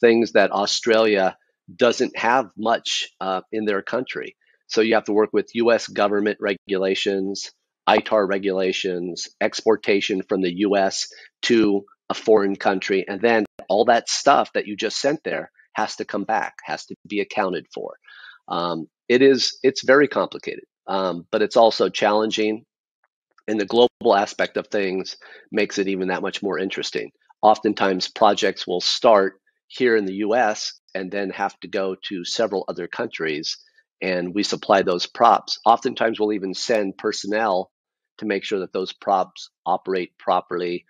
[0.01, 1.37] things that Australia
[1.74, 4.37] doesn't have much uh, in their country.
[4.66, 5.87] So you have to work with U.S.
[5.87, 7.53] government regulations,
[7.88, 11.09] ITAR regulations, exportation from the US
[11.42, 15.96] to a foreign country, and then all that stuff that you just sent there has
[15.96, 17.96] to come back, has to be accounted for.
[18.48, 22.64] Um, it is it's very complicated, um, but it's also challenging,
[23.48, 25.16] and the global aspect of things
[25.50, 27.11] makes it even that much more interesting.
[27.42, 30.78] Oftentimes, projects will start here in the U.S.
[30.94, 33.58] and then have to go to several other countries,
[34.02, 35.58] and we supply those props.
[35.64, 37.70] Oftentimes, we'll even send personnel
[38.18, 40.84] to make sure that those props operate properly.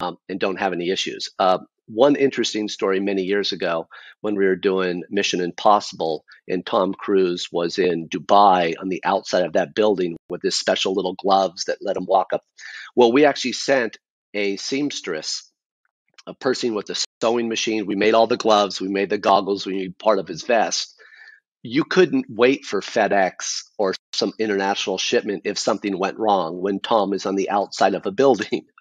[0.00, 1.30] um, and don't have any issues.
[1.38, 3.88] Uh, one interesting story many years ago
[4.20, 9.44] when we were doing Mission Impossible, and Tom Cruise was in Dubai on the outside
[9.44, 12.42] of that building with his special little gloves that let him walk up.
[12.96, 13.98] Well, we actually sent
[14.32, 15.50] a seamstress,
[16.26, 17.86] a person with a sewing machine.
[17.86, 20.94] We made all the gloves, we made the goggles, we made part of his vest.
[21.62, 27.14] You couldn't wait for FedEx or some international shipment if something went wrong when Tom
[27.14, 28.66] is on the outside of a building.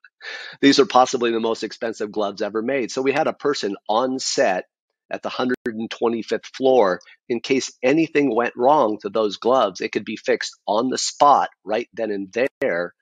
[0.62, 2.92] These are possibly the most expensive gloves ever made.
[2.92, 4.66] So we had a person on set
[5.12, 9.82] at the 125th floor in case anything went wrong to those gloves.
[9.82, 12.94] It could be fixed on the spot right then and there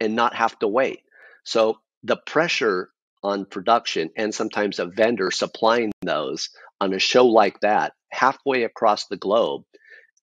[0.00, 1.00] and not have to wait.
[1.44, 2.90] So the pressure
[3.22, 9.06] on production and sometimes a vendor supplying those on a show like that halfway across
[9.06, 9.62] the globe,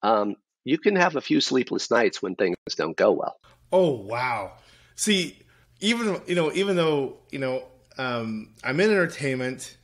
[0.04, 0.36] um,
[0.66, 3.40] you can have a few sleepless nights when things don't go well.
[3.72, 4.54] Oh wow!
[4.96, 5.40] See,
[5.82, 7.63] even you know, even though you know,
[7.98, 9.78] um, I'm in entertainment,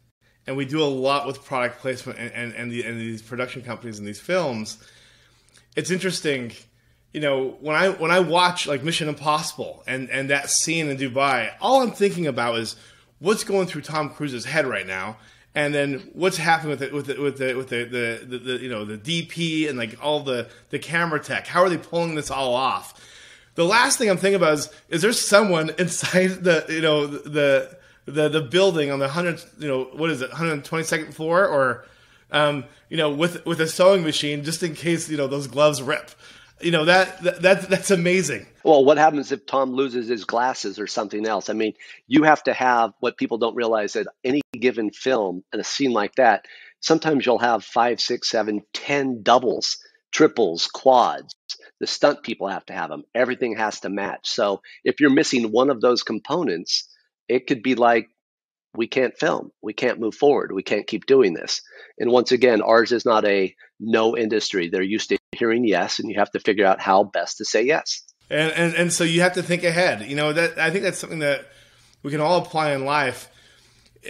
[0.48, 3.62] and we do a lot with product placement and and, and, the, and these production
[3.62, 4.78] companies and these films.
[5.76, 6.54] It's interesting,
[7.14, 10.98] you know, when I when I watch like Mission Impossible and and that scene in
[10.98, 12.76] Dubai, all I'm thinking about is
[13.20, 15.18] what's going through Tom Cruise's head right now,
[15.54, 18.62] and then what's happening with it with the, with the with the, the, the, the
[18.62, 21.48] you know the DP and like all the the camera tech.
[21.48, 23.02] How are they pulling this all off?
[23.56, 27.76] The last thing I'm thinking about is is there someone inside the you know the
[28.06, 31.86] the the building on the hundred you know what is it 122nd floor or
[32.32, 35.82] um, you know with with a sewing machine just in case you know those gloves
[35.82, 36.12] rip.
[36.62, 38.46] You know that, that that that's amazing.
[38.64, 41.50] Well, what happens if Tom loses his glasses or something else?
[41.50, 41.74] I mean,
[42.08, 45.92] you have to have what people don't realize that any given film and a scene
[45.92, 46.46] like that,
[46.80, 49.78] sometimes you'll have five, six, seven, ten doubles,
[50.12, 51.36] triples, quads
[51.80, 53.04] the stunt people have to have them.
[53.14, 54.30] Everything has to match.
[54.30, 56.88] So if you're missing one of those components,
[57.28, 58.08] it could be like,
[58.76, 59.52] we can't film.
[59.62, 60.52] We can't move forward.
[60.52, 61.62] We can't keep doing this.
[61.98, 64.70] And once again, ours is not a no industry.
[64.70, 67.64] They're used to hearing yes, and you have to figure out how best to say
[67.64, 68.04] yes.
[68.30, 70.10] And and, and so you have to think ahead.
[70.10, 71.46] You know that I think that's something that
[72.04, 73.30] we can all apply in life.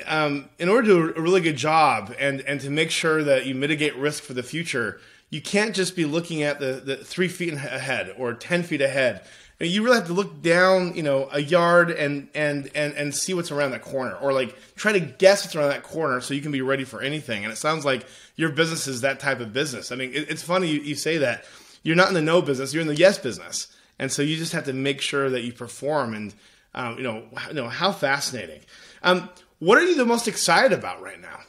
[0.07, 3.45] Um, in order to do a really good job and and to make sure that
[3.45, 4.99] you mitigate risk for the future,
[5.35, 9.21] you can't just be looking at the, the three feet ahead or 10 feet ahead.
[9.59, 13.33] You really have to look down, you know, a yard and, and, and, and see
[13.33, 16.41] what's around that corner or like try to guess what's around that corner so you
[16.41, 17.43] can be ready for anything.
[17.43, 18.05] And it sounds like
[18.37, 19.91] your business is that type of business.
[19.91, 21.43] I mean, it, it's funny you, you say that.
[21.83, 23.67] You're not in the no business, you're in the yes business.
[23.99, 26.33] And so you just have to make sure that you perform and,
[26.73, 28.61] um, you know, you know, how fascinating.
[29.03, 29.27] Um,
[29.59, 31.39] what are you the most excited about right now?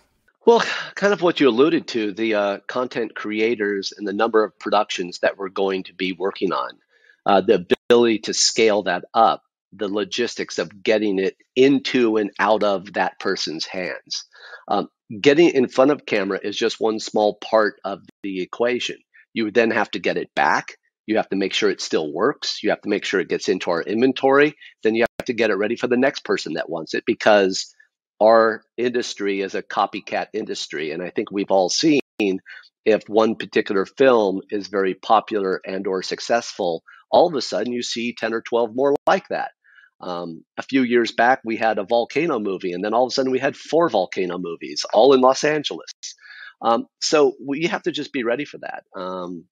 [0.47, 0.63] Well,
[0.95, 5.19] kind of what you alluded to the uh, content creators and the number of productions
[5.19, 6.79] that we're going to be working on,
[7.27, 12.63] uh, the ability to scale that up, the logistics of getting it into and out
[12.63, 14.25] of that person's hands.
[14.69, 14.89] Um,
[15.21, 18.99] getting in front of camera is just one small part of the equation.
[19.35, 20.77] You then have to get it back.
[21.07, 22.63] You have to make sure it still works.
[22.63, 24.55] You have to make sure it gets into our inventory.
[24.85, 27.75] Then you have to get it ready for the next person that wants it because
[28.21, 30.93] our industry is a copycat industry.
[30.93, 36.03] And I think we've all seen if one particular film is very popular and or
[36.03, 39.51] successful, all of a sudden you see 10 or 12 more like that.
[40.01, 43.11] Um, a few years back, we had a volcano movie, and then all of a
[43.15, 45.91] sudden we had four volcano movies, all in Los Angeles.
[46.61, 48.85] Um, so we have to just be ready for that.
[48.95, 49.45] Um,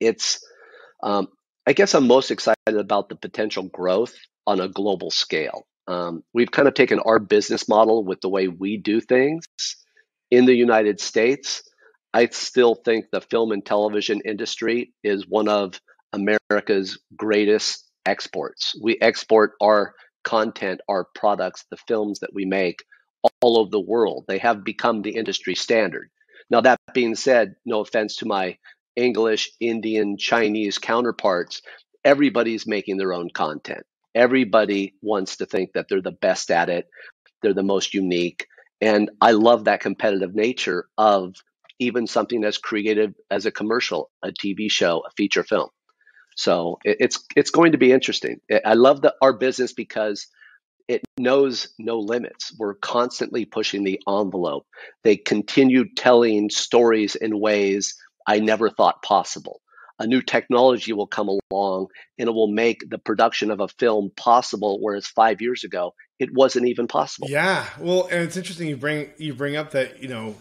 [0.00, 0.44] it's,
[1.02, 1.28] um,
[1.66, 4.14] I guess I'm most excited about the potential growth
[4.46, 5.66] on a global scale.
[5.86, 9.46] Um, we've kind of taken our business model with the way we do things
[10.30, 11.62] in the United States.
[12.12, 15.80] I still think the film and television industry is one of
[16.12, 18.74] America's greatest exports.
[18.80, 22.84] We export our content, our products, the films that we make
[23.40, 24.24] all over the world.
[24.28, 26.10] They have become the industry standard.
[26.50, 28.58] Now, that being said, no offense to my
[28.96, 31.62] English, Indian, Chinese counterparts,
[32.04, 33.84] everybody's making their own content.
[34.14, 36.86] Everybody wants to think that they're the best at it,
[37.42, 38.46] they're the most unique.
[38.80, 41.34] And I love that competitive nature of
[41.78, 45.68] even something as creative as a commercial, a TV show, a feature film.
[46.36, 48.40] So it's it's going to be interesting.
[48.64, 50.26] I love the, our business because
[50.88, 52.52] it knows no limits.
[52.58, 54.66] We're constantly pushing the envelope.
[55.02, 59.60] They continue telling stories in ways I never thought possible
[59.98, 61.88] a new technology will come along
[62.18, 66.32] and it will make the production of a film possible whereas 5 years ago it
[66.32, 67.28] wasn't even possible.
[67.28, 67.66] Yeah.
[67.78, 70.36] Well, and it's interesting you bring you bring up that, you know,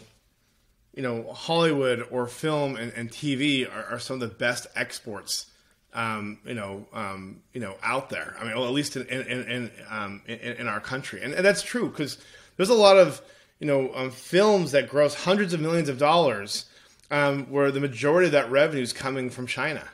[0.93, 5.47] you know, Hollywood or film and, and TV are, are some of the best exports
[5.93, 8.35] um, you know, um, you know, out there.
[8.39, 11.45] I mean, well, at least in in in, um, in, in our country, and, and
[11.45, 12.17] that's true because
[12.57, 13.21] there's a lot of
[13.59, 16.65] you know um, films that gross hundreds of millions of dollars,
[17.13, 19.87] um, where the majority of that revenue is coming from China.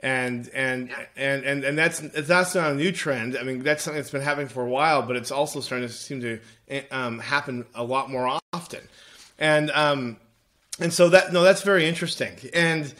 [0.00, 3.38] And and, and and and that's that's not a new trend.
[3.38, 5.94] I mean, that's something that's been happening for a while, but it's also starting to
[5.94, 6.40] seem to
[6.90, 8.80] um, happen a lot more often.
[9.38, 10.18] And um,
[10.78, 12.34] and so that no, that's very interesting.
[12.52, 12.92] And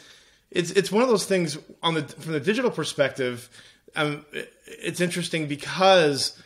[0.49, 3.47] it's it's one of those things on the from the digital perspective.
[3.95, 4.25] Um,
[4.65, 6.41] it's interesting because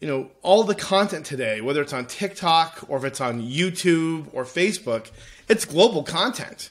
[0.00, 4.28] you know all the content today, whether it's on TikTok or if it's on YouTube
[4.32, 5.10] or Facebook,
[5.48, 6.70] it's global content.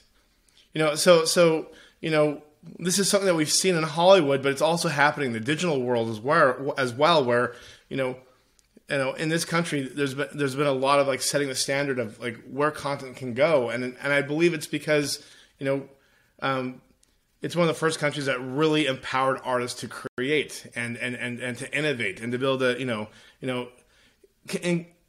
[0.74, 1.68] You know, so so
[2.00, 2.42] you know
[2.78, 5.82] this is something that we've seen in Hollywood, but it's also happening in the digital
[5.82, 6.74] world as well.
[6.78, 7.54] As well, where
[7.88, 8.16] you know
[8.88, 11.54] you know in this country there's been there's been a lot of like setting the
[11.54, 15.24] standard of like where content can go and and I believe it's because
[15.58, 15.88] you know
[16.40, 16.82] um,
[17.40, 21.40] it's one of the first countries that really empowered artists to create and, and, and,
[21.40, 23.08] and to innovate and to build a you know
[23.40, 23.68] you know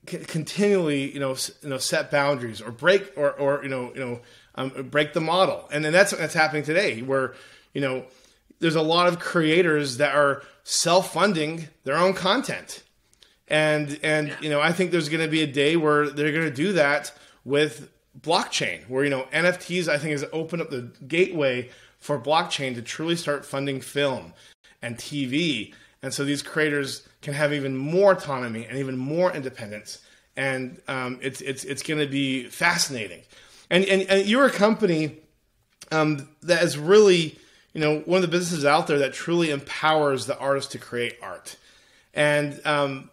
[0.07, 3.99] c- continually you know you know set boundaries or break or or you know you
[3.99, 4.21] know
[4.55, 5.67] um, break the model.
[5.71, 7.33] And then that's that's happening today where
[7.73, 8.05] you know
[8.59, 12.83] there's a lot of creators that are self-funding their own content.
[13.47, 16.45] And and you know I think there's going to be a day where they're going
[16.45, 17.11] to do that
[17.43, 17.89] with
[18.19, 22.81] blockchain, where you know NFTs I think has opened up the gateway for blockchain to
[22.81, 24.33] truly start funding film
[24.81, 29.99] and TV, and so these creators can have even more autonomy and even more independence,
[30.35, 33.21] and um, it's it's it's going to be fascinating.
[33.69, 35.17] And, and and you're a company
[35.91, 37.39] um, that is really
[37.73, 41.17] you know one of the businesses out there that truly empowers the artist to create
[41.21, 41.55] art.
[42.13, 43.09] And um,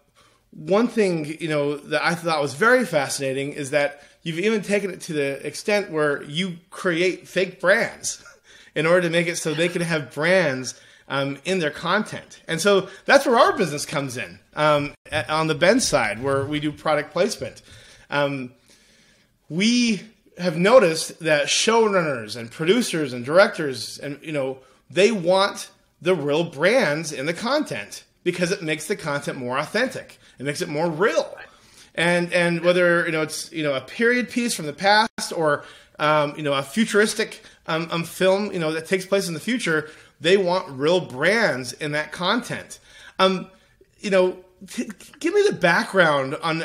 [0.50, 4.90] one thing you know that I thought was very fascinating is that you've even taken
[4.90, 8.22] it to the extent where you create fake brands
[8.74, 10.78] in order to make it so they can have brands
[11.10, 12.40] um, in their content.
[12.48, 14.94] And so that's where our business comes in um,
[15.28, 17.60] on the Ben side, where we do product placement.
[18.08, 18.52] Um,
[19.50, 20.02] we
[20.38, 24.58] have noticed that showrunners and producers and directors and you know
[24.88, 30.18] they want the real brands in the content because it makes the content more authentic.
[30.38, 31.36] It makes it more real
[31.94, 35.64] and and whether you know it's you know a period piece from the past or
[35.98, 39.40] um, you know a futuristic um, um, film you know that takes place in the
[39.40, 39.90] future,
[40.20, 42.78] they want real brands in that content.
[43.18, 43.50] Um,
[43.98, 46.64] you know, t- give me the background on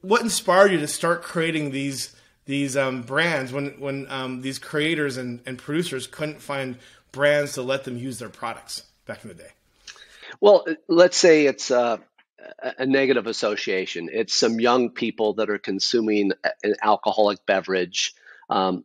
[0.00, 2.14] what inspired you to start creating these
[2.44, 6.76] these um, brands when when um, these creators and, and producers couldn't find
[7.12, 9.50] brands to let them use their products back in the day.
[10.40, 11.98] Well, let's say it's uh,
[12.78, 14.08] a negative association.
[14.12, 18.14] It's some young people that are consuming an alcoholic beverage,
[18.48, 18.84] um,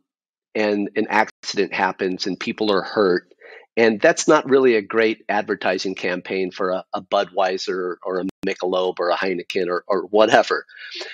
[0.54, 3.32] and an accident happens, and people are hurt.
[3.78, 8.98] And that's not really a great advertising campaign for a, a Budweiser or a Michelob
[8.98, 10.64] or a Heineken or, or whatever.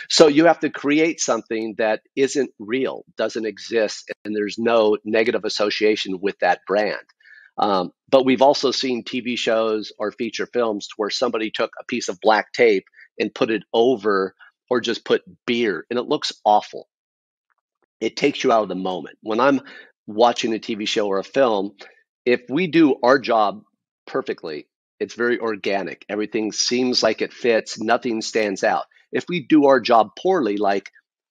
[0.09, 5.45] So you have to create something that isn't real, doesn't exist, and there's no negative
[5.45, 7.05] association with that brand.
[7.59, 12.09] Um, but we've also seen TV shows or feature films where somebody took a piece
[12.09, 12.87] of black tape
[13.21, 14.35] and put it over
[14.71, 16.89] or just put beer and it looks awful.
[18.01, 19.19] It takes you out of the moment.
[19.21, 19.61] When I'm
[20.07, 21.75] watching a TV show or a film,
[22.25, 23.63] if we do our job
[24.07, 24.67] perfectly,
[25.01, 26.05] it's very organic.
[26.09, 28.85] Everything seems like it fits, nothing stands out.
[29.13, 30.91] If we do our job poorly, like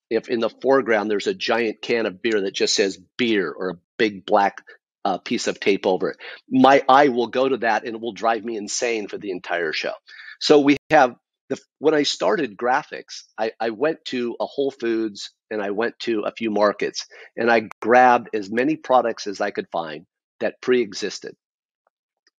[0.10, 3.70] if in the foreground there's a giant can of beer that just says beer or
[3.70, 4.62] a big black
[5.06, 6.18] uh, piece of tape over it.
[6.50, 9.74] My eye will go to that and it will drive me insane for the entire
[9.74, 9.94] show.
[10.40, 11.16] So we have
[11.50, 16.00] the, when I started graphics, I, I went to a Whole Foods and I went
[16.00, 20.06] to a few markets and I grabbed as many products as I could find
[20.44, 21.36] that pre existed.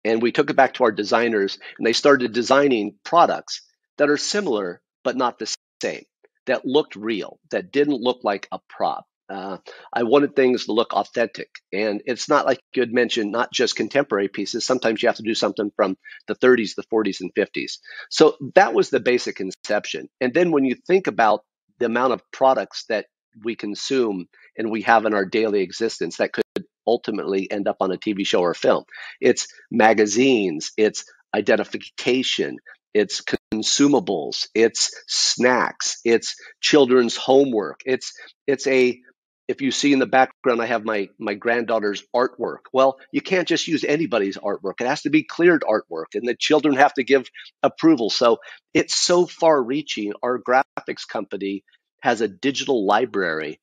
[0.04, 3.62] And we took it back to our designers and they started designing products
[3.96, 6.04] that are similar but not the same,
[6.46, 9.06] that looked real, that didn't look like a prop.
[9.30, 9.56] Uh,
[9.92, 11.48] I wanted things to look authentic.
[11.72, 14.66] And it's not like you had mentioned, not just contemporary pieces.
[14.66, 15.96] Sometimes you have to do something from
[16.28, 17.78] the 30s, the 40s, and 50s.
[18.10, 20.08] So that was the basic conception.
[20.20, 21.42] And then when you think about
[21.78, 23.06] the amount of products that
[23.42, 24.26] we consume
[24.58, 26.44] and we have in our daily existence that could
[26.86, 28.84] ultimately end up on a TV show or film,
[29.20, 31.04] it's magazines, it's
[31.34, 32.58] identification,
[32.92, 33.22] it's
[33.52, 38.12] consumables, it's snacks, it's children's homework, it's
[38.46, 39.00] it's a
[39.46, 42.70] if you see in the background, I have my my granddaughter's artwork.
[42.72, 44.80] Well, you can't just use anybody's artwork.
[44.80, 47.28] It has to be cleared artwork, and the children have to give
[47.62, 48.10] approval.
[48.10, 48.38] So
[48.72, 50.14] it's so far-reaching.
[50.22, 51.62] Our graphics company
[52.00, 53.60] has a digital library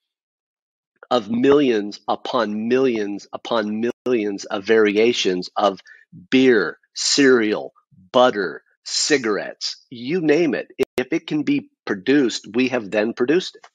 [1.11, 5.79] of millions upon millions upon millions of variations of
[6.29, 7.73] beer, cereal,
[8.11, 10.69] butter, cigarettes, you name it.
[10.97, 13.67] If it can be produced, we have then produced it.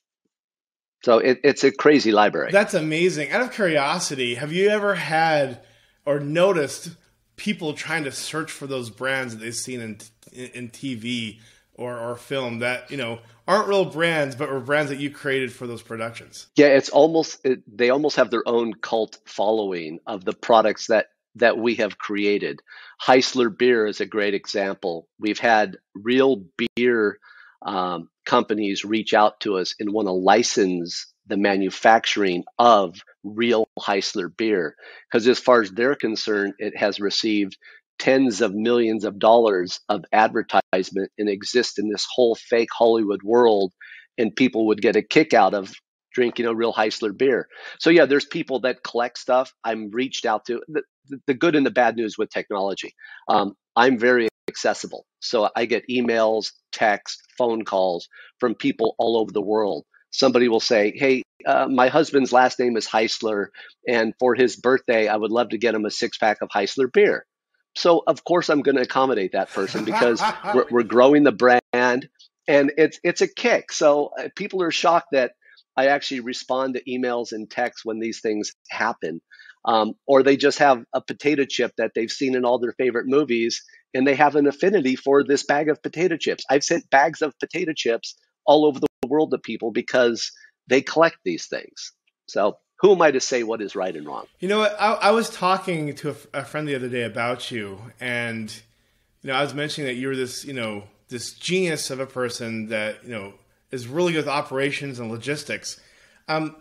[1.05, 2.51] So it, it's a crazy library.
[2.51, 3.31] That's amazing.
[3.31, 5.61] Out of curiosity, have you ever had
[6.05, 6.91] or noticed
[7.37, 9.99] people trying to search for those brands that they've seen in
[10.33, 11.39] in, in TV
[11.77, 15.53] or, or film that you know aren't real brands, but were brands that you created
[15.53, 16.49] for those productions?
[16.57, 21.07] Yeah, it's almost it, they almost have their own cult following of the products that
[21.37, 22.61] that we have created.
[23.01, 25.07] Heisler beer is a great example.
[25.19, 27.19] We've had real beer
[27.63, 34.35] um, companies reach out to us and want to license the manufacturing of real Heisler
[34.35, 34.77] beer.
[35.11, 37.59] Because as far as they're concerned, it has received
[37.99, 43.73] tens of millions of dollars of advertisement and exist in this whole fake Hollywood world.
[44.19, 45.73] And people would get a kick out of
[46.13, 47.49] drinking a real Heisler beer.
[47.79, 49.53] So yeah, there's people that collect stuff.
[49.63, 50.83] I'm reached out to the,
[51.27, 52.95] the good and the bad news with technology.
[53.29, 55.05] Um, I'm very accessible.
[55.21, 58.09] So I get emails, text, phone calls
[58.41, 59.85] from people all over the world.
[60.11, 63.49] Somebody will say, Hey, uh, my husband's last name is Heisler,
[63.87, 66.91] and for his birthday, I would love to get him a six pack of Heisler
[66.91, 67.27] beer.
[67.77, 70.23] So, of course, I'm going to accommodate that person because
[70.55, 71.61] we're, we're, growing the brand
[72.49, 73.71] and it's, it's a kick.
[73.71, 75.33] So, uh, people are shocked that
[75.77, 79.21] I actually respond to emails and texts when these things happen.
[79.65, 83.07] Um, or they just have a potato chip that they've seen in all their favorite
[83.09, 83.63] movies
[83.95, 86.45] and they have an affinity for this bag of potato chips.
[86.49, 88.17] I've sent bags of potato chips
[88.47, 90.31] all over the world to people because
[90.69, 91.93] they collect these things.
[92.29, 94.27] So who am I to say what is right and wrong?
[94.41, 94.77] You know what?
[94.79, 98.53] I, I was talking to a, a, friend the other day about you, and
[99.23, 102.69] you know, I was mentioning that you're this, you know, this genius of a person
[102.69, 103.35] that you know
[103.71, 105.81] is really good with operations and logistics.
[106.29, 106.57] Um,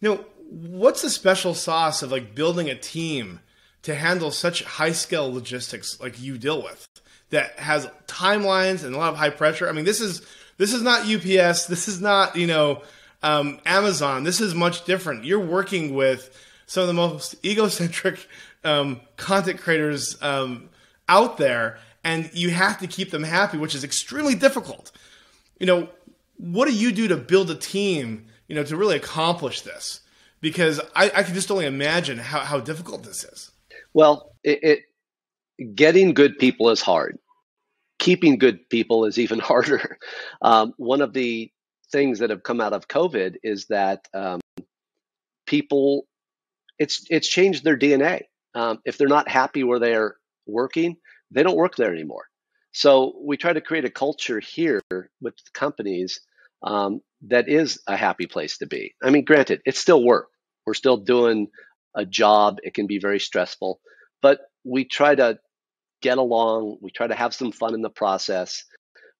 [0.00, 3.40] you know, what's the special sauce of like building a team
[3.82, 6.86] to handle such high scale logistics like you deal with
[7.30, 9.68] that has timelines and a lot of high pressure.
[9.68, 10.22] I mean, this is
[10.56, 11.66] this is not UPS.
[11.66, 12.82] This is not you know
[13.22, 14.24] um, Amazon.
[14.24, 15.24] This is much different.
[15.24, 18.26] You're working with some of the most egocentric
[18.64, 20.68] um, content creators um,
[21.08, 24.92] out there, and you have to keep them happy, which is extremely difficult.
[25.58, 25.88] You know,
[26.36, 28.26] what do you do to build a team?
[28.46, 30.00] You know, to really accomplish this?
[30.40, 33.50] Because I, I can just only imagine how, how difficult this is.
[33.92, 37.18] Well, it, it, getting good people is hard.
[37.98, 39.98] Keeping good people is even harder.
[40.40, 41.50] Um, one of the
[41.90, 44.40] things that have come out of COVID is that um,
[45.46, 46.06] people,
[46.78, 48.22] it's it's changed their DNA.
[48.54, 50.16] Um, if they're not happy where they're
[50.46, 50.96] working,
[51.30, 52.26] they don't work there anymore.
[52.72, 54.82] So we try to create a culture here
[55.20, 56.20] with companies
[56.62, 58.94] um, that is a happy place to be.
[59.02, 60.28] I mean, granted, it's still work.
[60.66, 61.48] We're still doing
[61.94, 62.58] a job.
[62.62, 63.80] It can be very stressful,
[64.22, 65.38] but we try to
[66.02, 66.78] get along.
[66.80, 68.64] We try to have some fun in the process.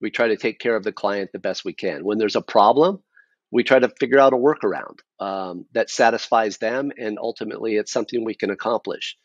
[0.01, 2.05] We try to take care of the client the best we can.
[2.05, 3.03] When there's a problem,
[3.51, 8.25] we try to figure out a workaround um, that satisfies them, and ultimately, it's something
[8.25, 9.17] we can accomplish.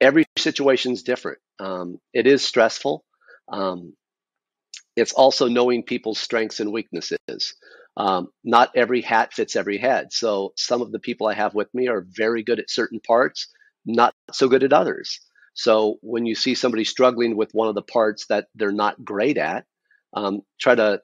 [0.00, 1.38] Every situation is different.
[1.58, 3.04] Um, it is stressful.
[3.50, 3.94] Um,
[4.96, 7.54] it's also knowing people's strengths and weaknesses.
[7.96, 10.12] Um, not every hat fits every head.
[10.12, 13.48] So some of the people I have with me are very good at certain parts,
[13.84, 15.20] not so good at others.
[15.54, 19.38] So when you see somebody struggling with one of the parts that they're not great
[19.38, 19.64] at,
[20.14, 21.00] um, try to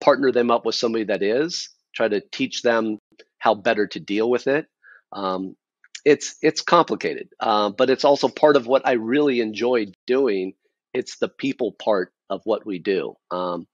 [0.00, 1.70] partner them up with somebody that is.
[1.94, 2.98] Try to teach them
[3.38, 4.66] how better to deal with it.
[5.12, 5.56] Um,
[6.04, 10.54] it's it's complicated, uh, but it's also part of what I really enjoy doing.
[10.94, 13.16] It's the people part of what we do.
[13.30, 13.66] Um,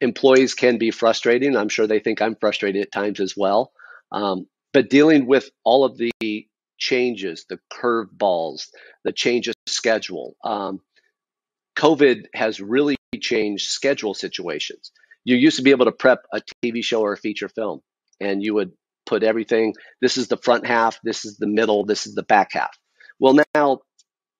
[0.00, 1.56] employees can be frustrating.
[1.56, 3.72] I'm sure they think I'm frustrated at times as well.
[4.10, 6.46] Um, but dealing with all of the
[6.78, 8.68] changes, the curveballs,
[9.04, 10.80] the change of schedule, um,
[11.76, 14.92] COVID has really changed schedule situations.
[15.24, 17.80] You used to be able to prep a TV show or a feature film,
[18.20, 18.72] and you would
[19.06, 19.74] put everything.
[20.00, 21.00] This is the front half.
[21.02, 21.84] This is the middle.
[21.84, 22.76] This is the back half.
[23.18, 23.80] Well, now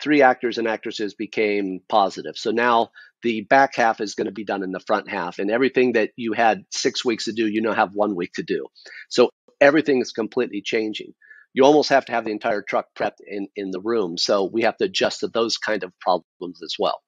[0.03, 2.37] three actors and actresses became positive.
[2.37, 2.91] So now
[3.23, 6.11] the back half is going to be done in the front half, and everything that
[6.17, 8.67] you had six weeks to do, you now have one week to do.
[9.09, 11.15] So everything is completely changing.
[11.55, 14.19] You almost have to have the entire truck prepped in, in the room.
[14.19, 17.01] So we have to adjust to those kind of problems as well.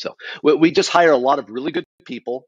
[0.00, 2.46] So we, we just hire a lot of really good people.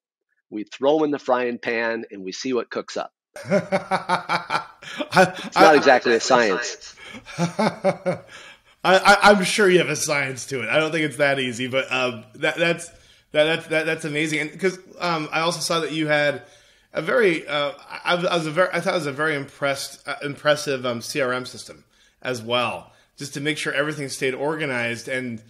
[0.50, 3.12] We throw them in the frying pan and we see what cooks up.
[5.14, 6.96] It's not exactly a science.
[8.84, 10.68] I, am sure you have a science to it.
[10.68, 12.88] I don't think it's that easy, but um, that, that's
[13.30, 14.40] that, that, that, that's amazing.
[14.40, 16.42] And because um, I also saw that you had
[16.92, 17.72] a very, uh,
[18.04, 21.00] I, I, was a very, I thought it was a very impressed, uh, impressive um,
[21.00, 21.84] CRM system
[22.20, 22.92] as well.
[23.16, 25.42] just to make sure everything stayed organized and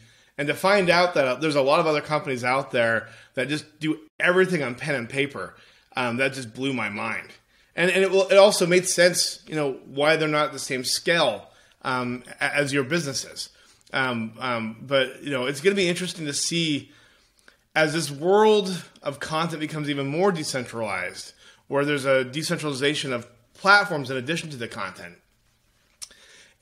[0.43, 3.79] and to find out that there's a lot of other companies out there that just
[3.79, 5.55] do everything on pen and paper.
[5.95, 7.29] Um, that just blew my mind.
[7.77, 10.83] And, and it, will, it also made sense, you know, why they're not the same
[10.83, 11.49] scale
[11.83, 13.51] um, as your businesses.
[13.93, 16.91] Um, um, but you know, it's going to be interesting to see
[17.77, 21.35] as this world of content becomes even more decentralized,
[21.69, 25.15] where there's a decentralization of platforms in addition to the content,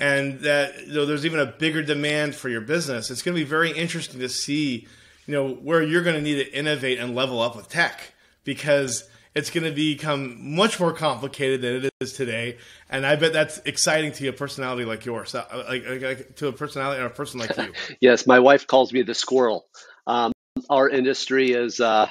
[0.00, 3.10] and that you know, there's even a bigger demand for your business.
[3.10, 4.88] It's going to be very interesting to see,
[5.26, 9.08] you know, where you're going to need to innovate and level up with tech because
[9.34, 12.56] it's going to become much more complicated than it is today.
[12.88, 16.52] And I bet that's exciting to a personality like yours, uh, like, like, to a
[16.52, 17.72] personality and a person like you.
[18.00, 19.66] yes, my wife calls me the squirrel.
[20.06, 20.32] Um,
[20.68, 22.10] our industry is uh,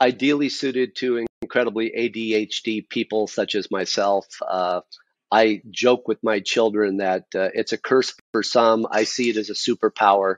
[0.00, 4.26] ideally suited to incredibly ADHD people such as myself.
[4.46, 4.82] Uh,
[5.32, 8.86] I joke with my children that uh, it's a curse for some.
[8.90, 10.36] I see it as a superpower.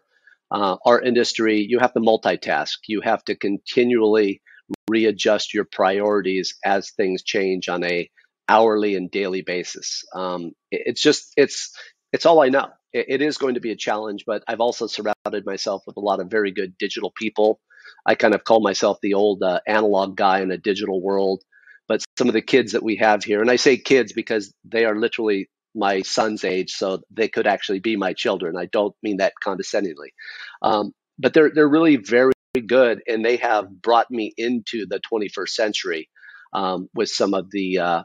[0.51, 2.77] Uh, our industry, you have to multitask.
[2.87, 4.43] You have to continually
[4.91, 8.11] readjust your priorities as things change on a
[8.49, 10.05] hourly and daily basis.
[10.15, 11.75] Um, it, it's just it's
[12.13, 12.69] it's all I know.
[12.93, 16.01] It, it is going to be a challenge, but I've also surrounded myself with a
[16.01, 17.61] lot of very good digital people.
[18.05, 21.43] I kind of call myself the old uh, analog guy in a digital world.
[21.89, 24.85] But some of the kids that we have here, and I say kids because they
[24.85, 28.57] are literally my son's age, so they could actually be my children.
[28.57, 30.13] I don't mean that condescendingly,
[30.63, 32.33] um, but they're they're really very
[32.67, 36.09] good, and they have brought me into the 21st century
[36.53, 38.03] um, with some of the uh,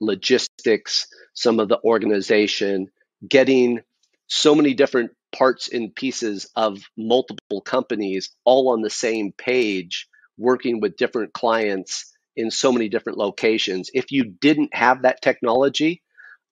[0.00, 2.88] logistics, some of the organization,
[3.26, 3.80] getting
[4.26, 10.06] so many different parts and pieces of multiple companies all on the same page,
[10.38, 13.90] working with different clients in so many different locations.
[13.92, 16.02] If you didn't have that technology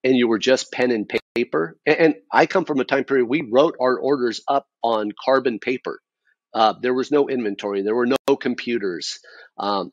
[0.04, 3.48] and you were just pen and paper, and I come from a time period we
[3.50, 6.00] wrote our orders up on carbon paper.
[6.54, 7.82] Uh, there was no inventory.
[7.82, 9.18] There were no computers.
[9.56, 9.92] Um,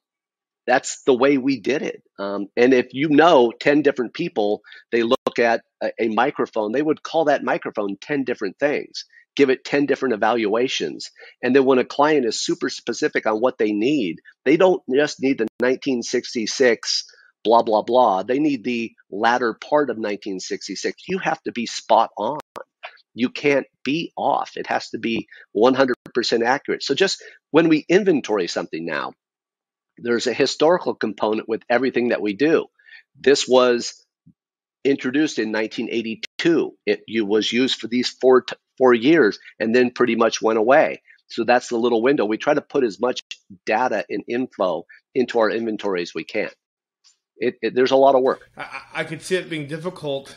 [0.69, 2.03] that's the way we did it.
[2.19, 4.61] Um, and if you know 10 different people,
[4.91, 9.05] they look at a, a, microphone, they would call that microphone 10 different things,
[9.35, 11.11] give it 10 different evaluations.
[11.41, 15.21] And then when a client is super specific on what they need, they don't just
[15.21, 17.05] need the 1966
[17.41, 18.21] blah, blah, blah.
[18.21, 21.03] They need the latter part of 1966.
[21.07, 22.39] You have to be spot on
[23.13, 24.51] you can't be off.
[24.55, 25.93] It has to be 100%
[26.45, 26.83] accurate.
[26.83, 27.21] So just
[27.51, 29.13] when we inventory something now,
[29.97, 32.67] there's a historical component with everything that we do.
[33.19, 34.05] This was
[34.85, 36.71] introduced in 1982.
[36.85, 38.45] It was used for these four
[38.79, 41.03] four years and then pretty much went away.
[41.27, 42.25] So that's the little window.
[42.25, 43.21] We try to put as much
[43.67, 46.49] data and info into our inventory as we can.
[47.37, 48.49] It, it, there's a lot of work.
[48.57, 50.35] I, I could see it being difficult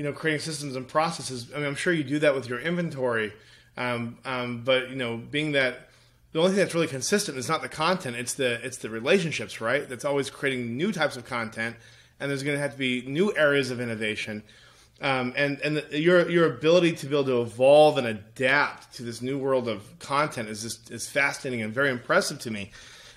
[0.00, 1.48] you know, creating systems and processes.
[1.54, 3.34] I mean, I'm sure you do that with your inventory,
[3.76, 5.90] um, um, but you know, being that
[6.32, 9.60] the only thing that's really consistent is not the content; it's the it's the relationships,
[9.60, 9.86] right?
[9.86, 11.76] That's always creating new types of content,
[12.18, 14.42] and there's going to have to be new areas of innovation.
[15.02, 19.02] Um, and and the, your your ability to be able to evolve and adapt to
[19.02, 22.70] this new world of content is just is fascinating and very impressive to me.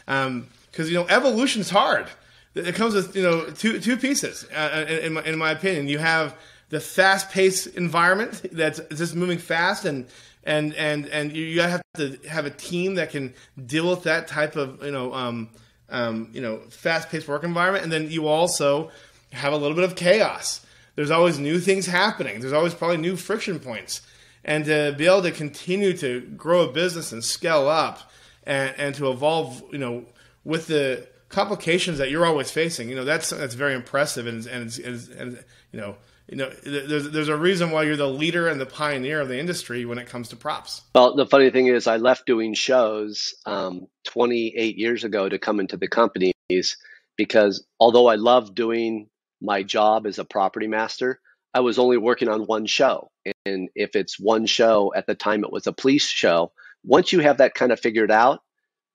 [0.05, 2.07] Because um, you know, evolution is hard.
[2.55, 4.45] It comes with you know two two pieces.
[4.55, 6.37] Uh, in, in, my, in my opinion, you have
[6.69, 10.07] the fast paced environment that's just moving fast and
[10.43, 13.33] and and and you have to have a team that can
[13.65, 15.49] deal with that type of you know um,
[15.89, 18.91] um, you know fast paced work environment, and then you also
[19.31, 20.62] have a little bit of chaos.
[20.95, 22.39] There's always new things happening.
[22.39, 24.01] There's always probably new friction points,
[24.43, 28.11] and to be able to continue to grow a business and scale up
[28.43, 30.05] and, and to evolve, you know,
[30.43, 34.77] with the complications that you're always facing, you know, that's that's very impressive, and and,
[34.79, 35.95] and, and you know
[36.27, 39.37] you know, there's there's a reason why you're the leader and the pioneer of the
[39.37, 40.81] industry when it comes to props.
[40.95, 45.59] Well, the funny thing is, I left doing shows um, 28 years ago to come
[45.59, 46.77] into the companies
[47.17, 49.09] because although I love doing
[49.43, 51.19] my job as a property master,
[51.53, 53.11] I was only working on one show.
[53.45, 56.51] And if it's one show at the time, it was a police show.
[56.83, 58.41] Once you have that kind of figured out,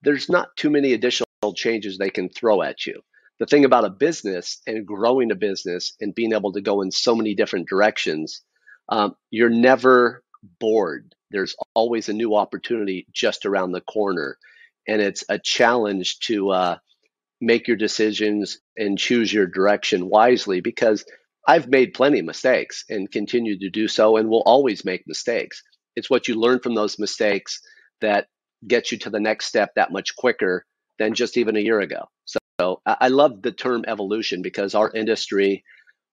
[0.02, 3.02] there's not too many additional changes they can throw at you
[3.38, 6.90] the thing about a business and growing a business and being able to go in
[6.90, 8.42] so many different directions,
[8.88, 10.22] um, you're never
[10.58, 11.14] bored.
[11.30, 14.38] There's always a new opportunity just around the corner.
[14.86, 16.76] And it's a challenge to uh,
[17.40, 21.04] make your decisions and choose your direction wisely because
[21.46, 25.62] I've made plenty of mistakes and continue to do so and will always make mistakes.
[25.96, 27.60] It's what you learn from those mistakes
[28.00, 28.26] that
[28.66, 30.64] gets you to the next step that much quicker
[30.98, 32.06] than just even a year ago.
[32.24, 35.64] So I love the term evolution because our industry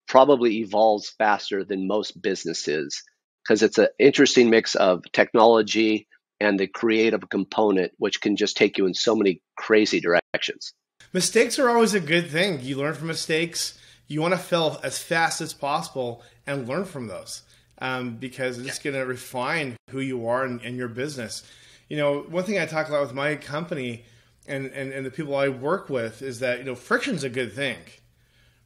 [0.08, 3.04] probably evolves faster than most businesses
[3.44, 6.08] because it's an interesting mix of technology
[6.40, 10.74] and the creative component, which can just take you in so many crazy directions.
[11.16, 12.60] Mistakes are always a good thing.
[12.62, 13.80] You learn from mistakes.
[14.06, 17.44] You want to fail as fast as possible and learn from those
[17.80, 21.50] um, because it's going to refine who you are and, and, your business.
[21.88, 24.04] You know, one thing I talk about with my company
[24.46, 27.54] and, and, and the people I work with is that, you know, friction's a good
[27.54, 27.78] thing.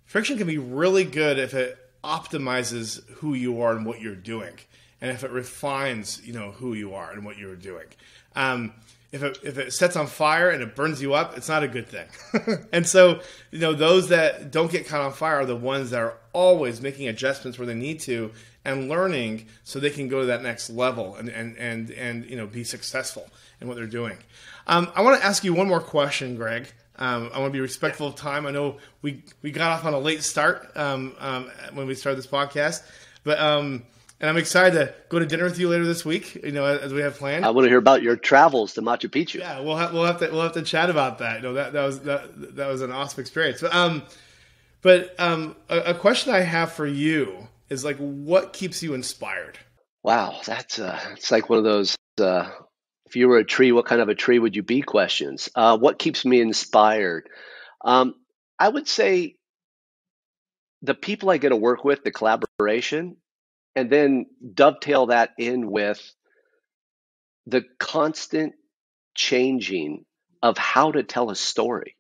[0.06, 4.54] Friction can be really good if it optimizes who you are and what you're doing
[5.02, 7.86] and if it refines, you know, who you are and what you're doing.
[8.36, 8.74] Um,
[9.12, 11.68] if it, if it sets on fire and it burns you up, it's not a
[11.68, 12.08] good thing.
[12.72, 16.00] and so, you know, those that don't get caught on fire are the ones that
[16.00, 18.32] are always making adjustments where they need to
[18.66, 22.36] and learning so they can go to that next level and, and, and, and you
[22.36, 23.28] know, be successful
[23.62, 24.18] in what they're doing.
[24.68, 26.68] Um, I want to ask you one more question, Greg.
[26.98, 28.46] Um, I want to be respectful of time.
[28.46, 32.18] I know we, we got off on a late start um, um when we started
[32.18, 32.84] this podcast,
[33.24, 33.84] but um,
[34.20, 36.36] and I'm excited to go to dinner with you later this week.
[36.36, 37.46] You know, as we have planned.
[37.46, 39.40] I want to hear about your travels to Machu Picchu.
[39.40, 41.38] Yeah, we'll have, we'll have to we'll have to chat about that.
[41.38, 43.62] You know, that that was that, that was an awesome experience.
[43.62, 44.04] But um,
[44.82, 49.58] but um, a, a question I have for you is like, what keeps you inspired?
[50.04, 51.96] Wow, that's uh, it's like one of those.
[52.20, 52.50] Uh,
[53.06, 54.82] if you were a tree, what kind of a tree would you be?
[54.82, 55.50] Questions.
[55.56, 57.28] Uh, what keeps me inspired?
[57.84, 58.14] Um,
[58.60, 59.36] I would say
[60.82, 63.18] the people I get to work with, the collaboration,
[63.76, 66.02] and then dovetail that in with
[67.48, 68.54] the constant
[69.16, 70.06] changing
[70.42, 71.96] of how to tell a story.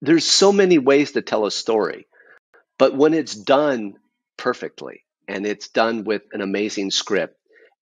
[0.00, 2.06] There's so many ways to tell a story,
[2.78, 3.94] but when it's done
[4.36, 7.36] perfectly and it's done with an amazing script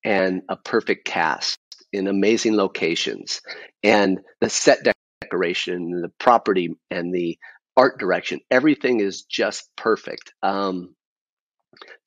[0.04, 1.59] and a perfect cast
[1.92, 3.40] in amazing locations
[3.82, 4.78] and the set
[5.22, 7.38] decoration, the property and the
[7.76, 10.32] art direction, everything is just perfect.
[10.42, 10.94] Um,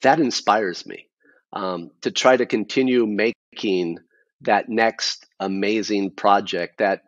[0.02, 1.08] that inspires me
[1.54, 3.98] um, to try to continue making
[4.42, 7.04] that next amazing project that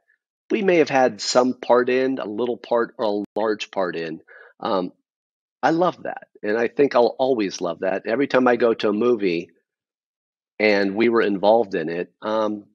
[0.49, 4.21] we may have had some part in, a little part or a large part in.
[4.59, 4.91] Um,
[5.63, 6.27] I love that.
[6.43, 8.03] And I think I'll always love that.
[8.05, 9.49] Every time I go to a movie
[10.59, 12.65] and we were involved in it, um,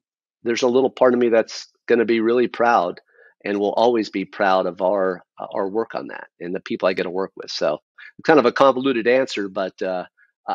[0.43, 3.01] there's a little part of me that's going to be really proud
[3.45, 6.93] and we'll always be proud of our our work on that and the people I
[6.93, 7.51] get to work with.
[7.51, 7.80] So
[8.24, 10.05] kind of a convoluted answer, but uh,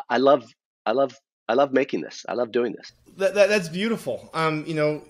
[0.09, 0.45] I love,
[0.85, 1.15] I love,
[1.47, 2.25] I love making this.
[2.27, 2.91] I love doing this.
[3.17, 4.29] That, that, that's beautiful.
[4.33, 5.03] Um, you know,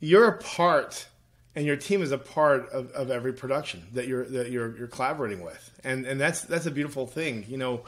[0.00, 1.08] you're a part,
[1.54, 4.86] and your team is a part of, of every production that you're that you're you're
[4.86, 7.44] collaborating with, and and that's that's a beautiful thing.
[7.48, 7.82] You know,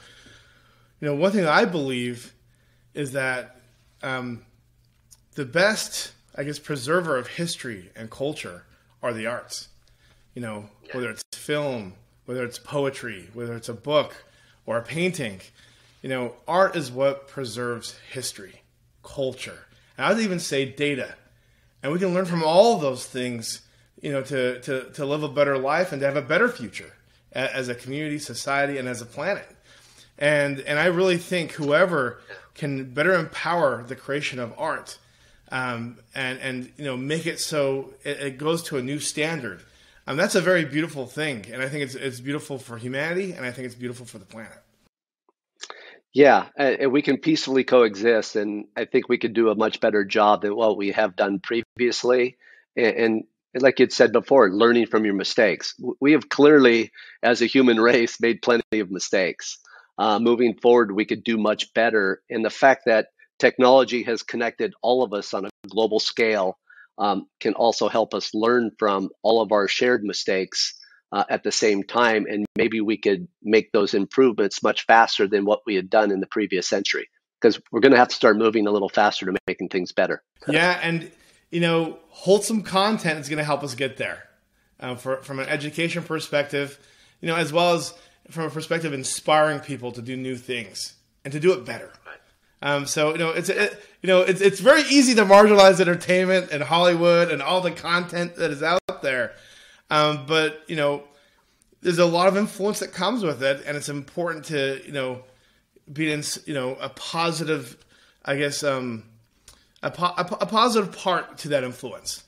[1.00, 2.32] you know, one thing I believe
[2.94, 3.60] is that
[4.02, 4.44] um,
[5.34, 8.64] the best, I guess, preserver of history and culture
[9.02, 9.68] are the arts.
[10.34, 10.96] You know, yeah.
[10.96, 11.94] whether it's film,
[12.26, 14.24] whether it's poetry, whether it's a book
[14.66, 15.40] or a painting.
[16.02, 18.62] You know, art is what preserves history,
[19.02, 19.66] culture,
[19.98, 21.14] and I'd even say data.
[21.82, 23.62] And we can learn from all those things,
[24.00, 26.92] you know, to, to, to live a better life and to have a better future
[27.32, 29.46] as a community, society, and as a planet.
[30.18, 32.20] And, and I really think whoever
[32.54, 34.98] can better empower the creation of art
[35.50, 39.62] um, and, and, you know, make it so it, it goes to a new standard
[40.10, 43.46] um, that's a very beautiful thing, and I think it's it's beautiful for humanity, and
[43.46, 44.58] I think it's beautiful for the planet.
[46.12, 50.04] Yeah, and we can peacefully coexist, and I think we could do a much better
[50.04, 52.38] job than what we have done previously.
[52.76, 53.24] And, and
[53.62, 55.74] like you'd said before, learning from your mistakes.
[56.00, 56.90] We have clearly,
[57.22, 59.58] as a human race, made plenty of mistakes.
[59.96, 62.20] Uh, moving forward, we could do much better.
[62.28, 63.10] And the fact that
[63.40, 66.58] technology has connected all of us on a global scale
[66.98, 70.74] um, can also help us learn from all of our shared mistakes
[71.12, 72.26] uh, at the same time.
[72.28, 76.20] And maybe we could make those improvements much faster than what we had done in
[76.20, 77.08] the previous century
[77.40, 80.22] because we're going to have to start moving a little faster to making things better.
[80.46, 80.78] yeah.
[80.82, 81.10] And,
[81.50, 84.28] you know, wholesome content is going to help us get there
[84.78, 86.78] uh, for, from an education perspective,
[87.22, 87.94] you know, as well as
[88.28, 91.90] from a perspective of inspiring people to do new things and to do it better.
[92.62, 96.50] Um, so you know, it's it, you know, it's it's very easy to marginalize entertainment
[96.50, 99.32] and Hollywood and all the content that is out there.
[99.90, 101.04] Um, but you know,
[101.80, 105.22] there's a lot of influence that comes with it, and it's important to you know
[105.90, 107.76] be in you know a positive,
[108.24, 109.04] I guess, um,
[109.82, 112.24] a, po- a, a positive part to that influence.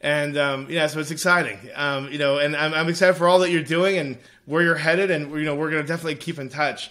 [0.00, 3.38] And um, yeah, so it's exciting, um, you know, and I'm, I'm excited for all
[3.40, 6.48] that you're doing and where you're headed, and you know, we're to definitely keep in
[6.48, 6.90] touch.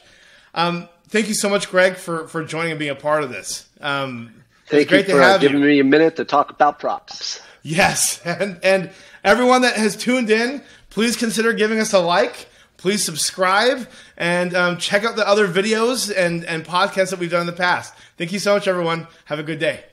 [0.54, 3.70] Um, thank you so much, Greg, for for joining and being a part of this.
[3.80, 5.66] Um, thank you for uh, giving you.
[5.66, 7.42] me a minute to talk about props.
[7.64, 8.92] Yes, and and
[9.24, 12.50] everyone that has tuned in, please consider giving us a like.
[12.78, 13.88] Please subscribe
[14.18, 17.54] and um, check out the other videos and, and podcasts that we've done in the
[17.54, 17.96] past.
[18.18, 19.08] Thank you so much, everyone.
[19.26, 19.86] Have a good day.